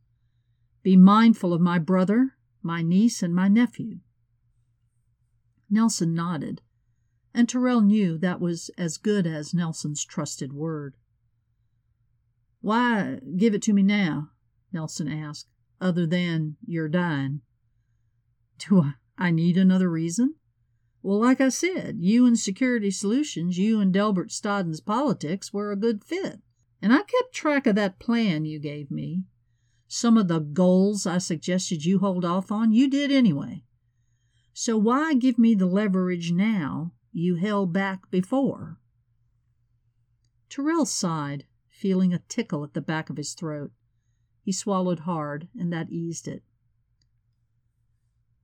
be 0.83 0.97
mindful 0.97 1.53
of 1.53 1.61
my 1.61 1.79
brother, 1.79 2.37
my 2.63 2.83
niece, 2.83 3.23
and 3.23 3.35
my 3.35 3.49
nephew. 3.49 3.99
Nelson 5.69 6.15
nodded 6.15 6.63
and 7.35 7.49
Terrell 7.49 7.81
knew 7.81 8.17
that 8.19 8.41
was 8.41 8.71
as 8.79 8.97
good 8.97 9.27
as 9.27 9.53
Nelson's 9.53 10.05
trusted 10.05 10.53
word. 10.53 10.95
Why 12.61 13.19
give 13.37 13.55
it 13.55 13.63
to 13.63 13.73
me 13.73 13.83
now? 13.83 14.31
Nelson 14.73 15.09
asked, 15.09 15.49
other 15.81 16.07
than 16.07 16.57
you're 16.65 16.89
dying. 16.89 17.41
Do 18.59 18.83
I, 18.83 18.93
I 19.19 19.31
need 19.33 19.57
another 19.57 19.91
reason? 19.91 20.37
Well, 21.05 21.21
like 21.21 21.39
I 21.39 21.51
said, 21.51 21.99
you 22.01 22.25
and 22.25 22.39
Security 22.39 22.91
Solutions, 22.91 23.59
you 23.59 23.79
and 23.79 23.93
Delbert 23.93 24.31
Stodden's 24.31 24.81
politics 24.81 25.53
were 25.53 25.71
a 25.71 25.77
good 25.77 26.03
fit. 26.03 26.41
And 26.81 26.95
I 26.95 27.03
kept 27.03 27.35
track 27.35 27.67
of 27.67 27.75
that 27.75 27.99
plan 27.99 28.47
you 28.47 28.59
gave 28.59 28.91
me. 28.91 29.25
Some 29.87 30.17
of 30.17 30.29
the 30.29 30.41
goals 30.41 31.07
I 31.07 31.19
suggested 31.19 31.85
you 31.85 31.99
hold 31.99 32.25
off 32.25 32.51
on, 32.51 32.73
you 32.73 32.89
did 32.89 33.13
anyway. 33.13 33.65
So 34.55 34.79
why 34.79 35.13
give 35.13 35.39
me 35.39 35.55
the 35.55 35.67
leverage 35.67 36.33
now 36.33 36.95
you 37.13 37.35
held 37.35 37.71
back 37.71 38.11
before. 38.11 38.79
Terrell 40.49 40.87
sighed, 40.87 41.45
feeling 41.69 42.15
a 42.15 42.23
tickle 42.31 42.65
at 42.65 42.73
the 42.73 42.81
back 42.81 43.11
of 43.11 43.19
his 43.19 43.35
throat. 43.35 43.73
He 44.41 44.53
swallowed 44.53 45.01
hard, 45.01 45.49
and 45.55 45.71
that 45.71 45.91
eased 45.91 46.27
it. 46.27 46.45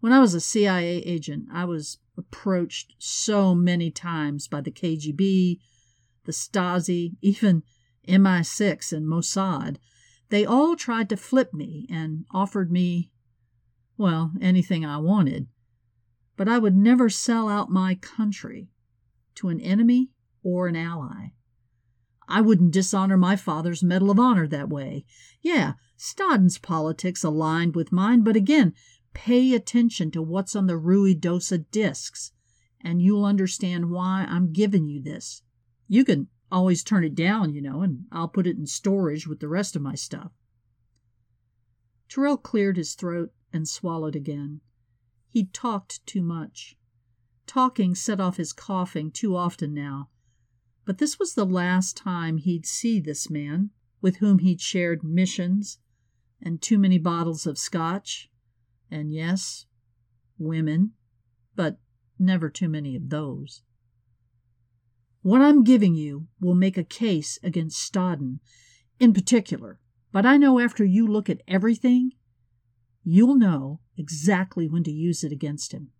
When 0.00 0.12
I 0.12 0.20
was 0.20 0.34
a 0.34 0.40
CIA 0.40 0.98
agent, 0.98 1.46
I 1.50 1.64
was 1.64 1.98
approached 2.20 2.94
so 2.98 3.54
many 3.54 3.90
times 3.90 4.46
by 4.46 4.61
the 4.61 4.70
KGB, 4.70 5.59
the 6.24 6.33
Stasi, 6.33 7.16
even 7.22 7.62
MI6 8.06 8.92
and 8.92 9.06
Mossad. 9.06 9.78
They 10.28 10.44
all 10.44 10.76
tried 10.76 11.09
to 11.09 11.16
flip 11.16 11.54
me 11.54 11.87
and 11.90 12.26
offered 12.30 12.70
me, 12.70 13.11
well, 13.96 14.33
anything 14.40 14.85
I 14.85 14.98
wanted. 14.98 15.48
But 16.37 16.48
I 16.48 16.59
would 16.59 16.76
never 16.76 17.09
sell 17.09 17.48
out 17.48 17.70
my 17.70 17.94
country 17.96 18.68
to 19.37 19.48
an 19.48 19.61
enemy 19.61 20.11
or 20.42 20.68
an 20.68 20.76
ally. 20.76 21.33
I 22.28 22.42
wouldn't 22.42 22.72
dishonor 22.72 23.16
my 23.16 23.35
father's 23.35 23.83
Medal 23.83 24.11
of 24.11 24.20
Honor 24.20 24.46
that 24.46 24.68
way. 24.68 25.04
Yeah, 25.40 25.72
Stodden's 25.96 26.59
politics 26.59 27.24
aligned 27.24 27.74
with 27.74 27.90
mine, 27.90 28.22
but 28.22 28.37
again, 28.37 28.74
pay 29.14 29.54
attention 29.54 30.10
to 30.12 30.22
what's 30.22 30.54
on 30.56 30.66
the 30.66 30.78
Ruidosa 30.78 31.70
discs, 31.70 32.32
and 32.80 33.02
you'll 33.02 33.24
understand 33.24 33.90
why 33.90 34.26
I'm 34.28 34.52
giving 34.52 34.88
you 34.88 35.02
this. 35.02 35.42
You 35.88 36.04
can 36.04 36.28
always 36.50 36.82
turn 36.82 37.04
it 37.04 37.14
down, 37.14 37.52
you 37.52 37.62
know, 37.62 37.82
and 37.82 38.04
I'll 38.10 38.28
put 38.28 38.46
it 38.46 38.56
in 38.56 38.66
storage 38.66 39.26
with 39.26 39.40
the 39.40 39.48
rest 39.48 39.76
of 39.76 39.82
my 39.82 39.94
stuff. 39.94 40.32
Terrell 42.08 42.36
cleared 42.36 42.76
his 42.76 42.94
throat 42.94 43.32
and 43.52 43.68
swallowed 43.68 44.16
again. 44.16 44.60
He'd 45.28 45.52
talked 45.52 46.04
too 46.06 46.22
much. 46.22 46.76
Talking 47.46 47.94
set 47.94 48.20
off 48.20 48.36
his 48.36 48.52
coughing 48.52 49.10
too 49.10 49.36
often 49.36 49.74
now. 49.74 50.08
But 50.84 50.98
this 50.98 51.18
was 51.18 51.34
the 51.34 51.44
last 51.44 51.96
time 51.96 52.38
he'd 52.38 52.66
see 52.66 53.00
this 53.00 53.30
man, 53.30 53.70
with 54.00 54.16
whom 54.16 54.38
he'd 54.38 54.60
shared 54.60 55.04
missions 55.04 55.78
and 56.42 56.60
too 56.60 56.78
many 56.78 56.98
bottles 56.98 57.46
of 57.46 57.58
scotch, 57.58 58.29
and 58.90 59.12
yes, 59.12 59.66
women, 60.38 60.92
but 61.55 61.79
never 62.18 62.48
too 62.48 62.68
many 62.68 62.96
of 62.96 63.11
those. 63.11 63.62
What 65.22 65.42
I'm 65.42 65.64
giving 65.64 65.94
you 65.94 66.29
will 66.40 66.55
make 66.55 66.79
a 66.79 66.85
case 66.85 67.38
against 67.42 67.79
Stodden 67.79 68.40
in 68.98 69.12
particular, 69.12 69.79
but 70.12 70.24
I 70.24 70.37
know 70.37 70.59
after 70.59 70.85
you 70.85 71.07
look 71.07 71.29
at 71.29 71.42
everything, 71.46 72.12
you'll 73.05 73.37
know 73.37 73.81
exactly 73.96 74.66
when 74.66 74.83
to 74.85 74.90
use 74.90 75.22
it 75.22 75.33
against 75.33 75.72
him. 75.72 75.90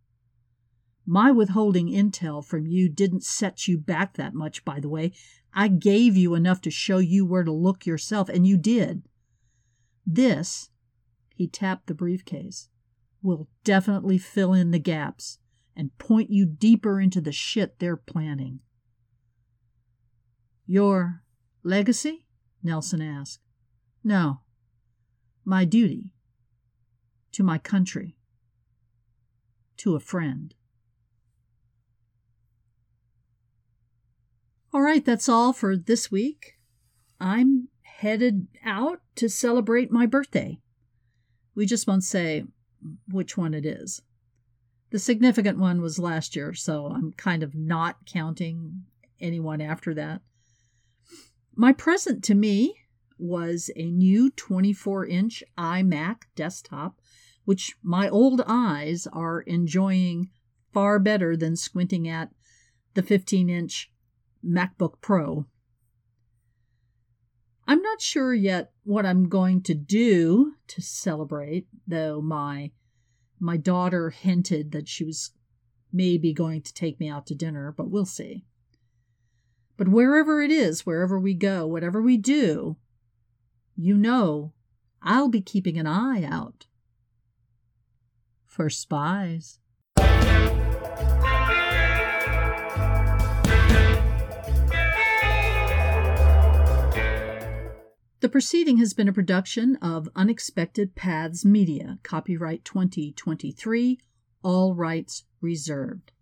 My 1.07 1.31
withholding 1.31 1.89
intel 1.89 2.45
from 2.45 2.67
you 2.67 2.89
didn't 2.89 3.25
set 3.25 3.69
you 3.69 3.77
back 3.77 4.15
that 4.15 4.33
much, 4.33 4.65
by 4.65 4.81
the 4.81 4.89
way. 4.89 5.13
I 5.53 5.69
gave 5.69 6.17
you 6.17 6.35
enough 6.35 6.61
to 6.63 6.71
show 6.71 6.99
you 6.99 7.27
where 7.27 7.45
to 7.45 7.53
look 7.53 7.85
yourself, 7.85 8.29
and 8.29 8.47
you 8.47 8.57
did. 8.57 9.03
This, 10.07 10.71
he 11.35 11.47
tapped 11.47 11.89
the 11.89 11.95
briefcase, 11.95 12.69
will 13.23 13.49
definitely 13.65 14.19
fill 14.19 14.53
in 14.53 14.71
the 14.71 14.79
gaps 14.79 15.39
and 15.77 15.97
point 15.99 16.31
you 16.31 16.47
deeper 16.47 17.01
into 17.01 17.21
the 17.21 17.33
shit 17.33 17.79
they're 17.79 17.97
planning. 17.97 18.61
Your 20.67 21.23
legacy? 21.63 22.27
Nelson 22.63 23.03
asked. 23.03 23.41
No. 24.05 24.41
My 25.45 25.65
duty. 25.65 26.13
To 27.33 27.43
my 27.43 27.59
country. 27.59 28.17
To 29.79 29.97
a 29.97 30.01
friend. 30.01 30.55
All 34.73 34.83
right, 34.83 35.05
that's 35.05 35.29
all 35.29 35.53
for 35.53 35.77
this 35.77 36.13
week. 36.13 36.59
I'm 37.21 37.69
headed 37.83 38.47
out 38.65 39.01
to 39.17 39.29
celebrate 39.29 39.91
my 39.91 40.07
birthday. 40.07 40.61
We 41.55 41.67
just 41.67 41.87
won't 41.87 42.05
say 42.05 42.45
which 43.09 43.37
one 43.37 43.55
it 43.55 43.67
is. 43.67 44.03
The 44.91 44.99
significant 44.99 45.59
one 45.59 45.81
was 45.81 45.99
last 45.99 46.35
year, 46.35 46.53
so 46.53 46.87
I'm 46.87 47.13
kind 47.13 47.43
of 47.43 47.55
not 47.55 48.07
counting 48.07 48.85
anyone 49.21 49.61
after 49.61 49.95
that. 49.95 50.23
My 51.55 51.73
present 51.73 52.25
to 52.25 52.35
me 52.35 52.75
was 53.19 53.71
a 53.77 53.91
new 53.91 54.31
24 54.31 55.07
inch 55.07 55.45
iMac 55.59 56.23
desktop, 56.35 57.01
which 57.45 57.77
my 57.83 58.09
old 58.09 58.43
eyes 58.47 59.07
are 59.13 59.43
enjoying 59.43 60.31
far 60.73 60.99
better 60.99 61.37
than 61.37 61.57
squinting 61.57 62.09
at 62.09 62.31
the 62.95 63.03
15 63.03 63.49
inch 63.49 63.93
MacBook 64.45 65.01
Pro. 65.01 65.47
I'm 67.71 67.83
not 67.83 68.01
sure 68.01 68.35
yet 68.35 68.73
what 68.83 69.07
I'm 69.07 69.29
going 69.29 69.63
to 69.63 69.75
do 69.75 70.55
to 70.67 70.83
celebrate, 70.83 71.69
though 71.87 72.21
my 72.21 72.73
my 73.39 73.57
daughter 73.57 74.11
hinted 74.11 74.73
that 74.73 74.89
she 74.89 75.05
was 75.05 75.31
maybe 75.93 76.33
going 76.33 76.63
to 76.63 76.75
take 76.75 76.99
me 76.99 77.09
out 77.09 77.29
to 77.29 77.35
dinner, 77.37 77.73
but 77.77 77.89
we'll 77.89 78.07
see. 78.07 78.45
But 79.77 79.87
wherever 79.87 80.43
it 80.43 80.51
is, 80.51 80.85
wherever 80.85 81.17
we 81.17 81.33
go, 81.33 81.65
whatever 81.65 82.03
we 82.03 82.17
do, 82.17 82.77
you 83.77 83.97
know 83.97 84.53
I'll 85.01 85.29
be 85.29 85.41
keeping 85.41 85.79
an 85.79 85.87
eye 85.87 86.25
out 86.25 86.67
for 88.49 88.69
spies. 88.69 89.60
The 98.21 98.29
proceeding 98.29 98.77
has 98.77 98.93
been 98.93 99.09
a 99.09 99.15
production 99.15 99.77
of 99.77 100.11
Unexpected 100.15 100.95
Paths 100.95 101.43
Media, 101.43 101.99
copyright 102.03 102.67
2023, 102.67 103.99
all 104.43 104.75
rights 104.75 105.25
reserved. 105.41 106.13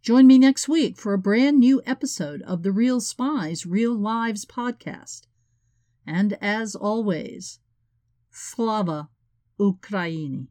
Join 0.00 0.28
me 0.28 0.38
next 0.38 0.68
week 0.68 0.96
for 0.96 1.12
a 1.12 1.18
brand 1.18 1.58
new 1.58 1.82
episode 1.84 2.42
of 2.42 2.62
the 2.62 2.70
Real 2.70 3.00
Spies, 3.00 3.66
Real 3.66 3.92
Lives 3.92 4.44
podcast. 4.44 5.22
And 6.06 6.38
as 6.40 6.76
always, 6.76 7.58
Slava 8.30 9.08
Ukraini. 9.58 10.46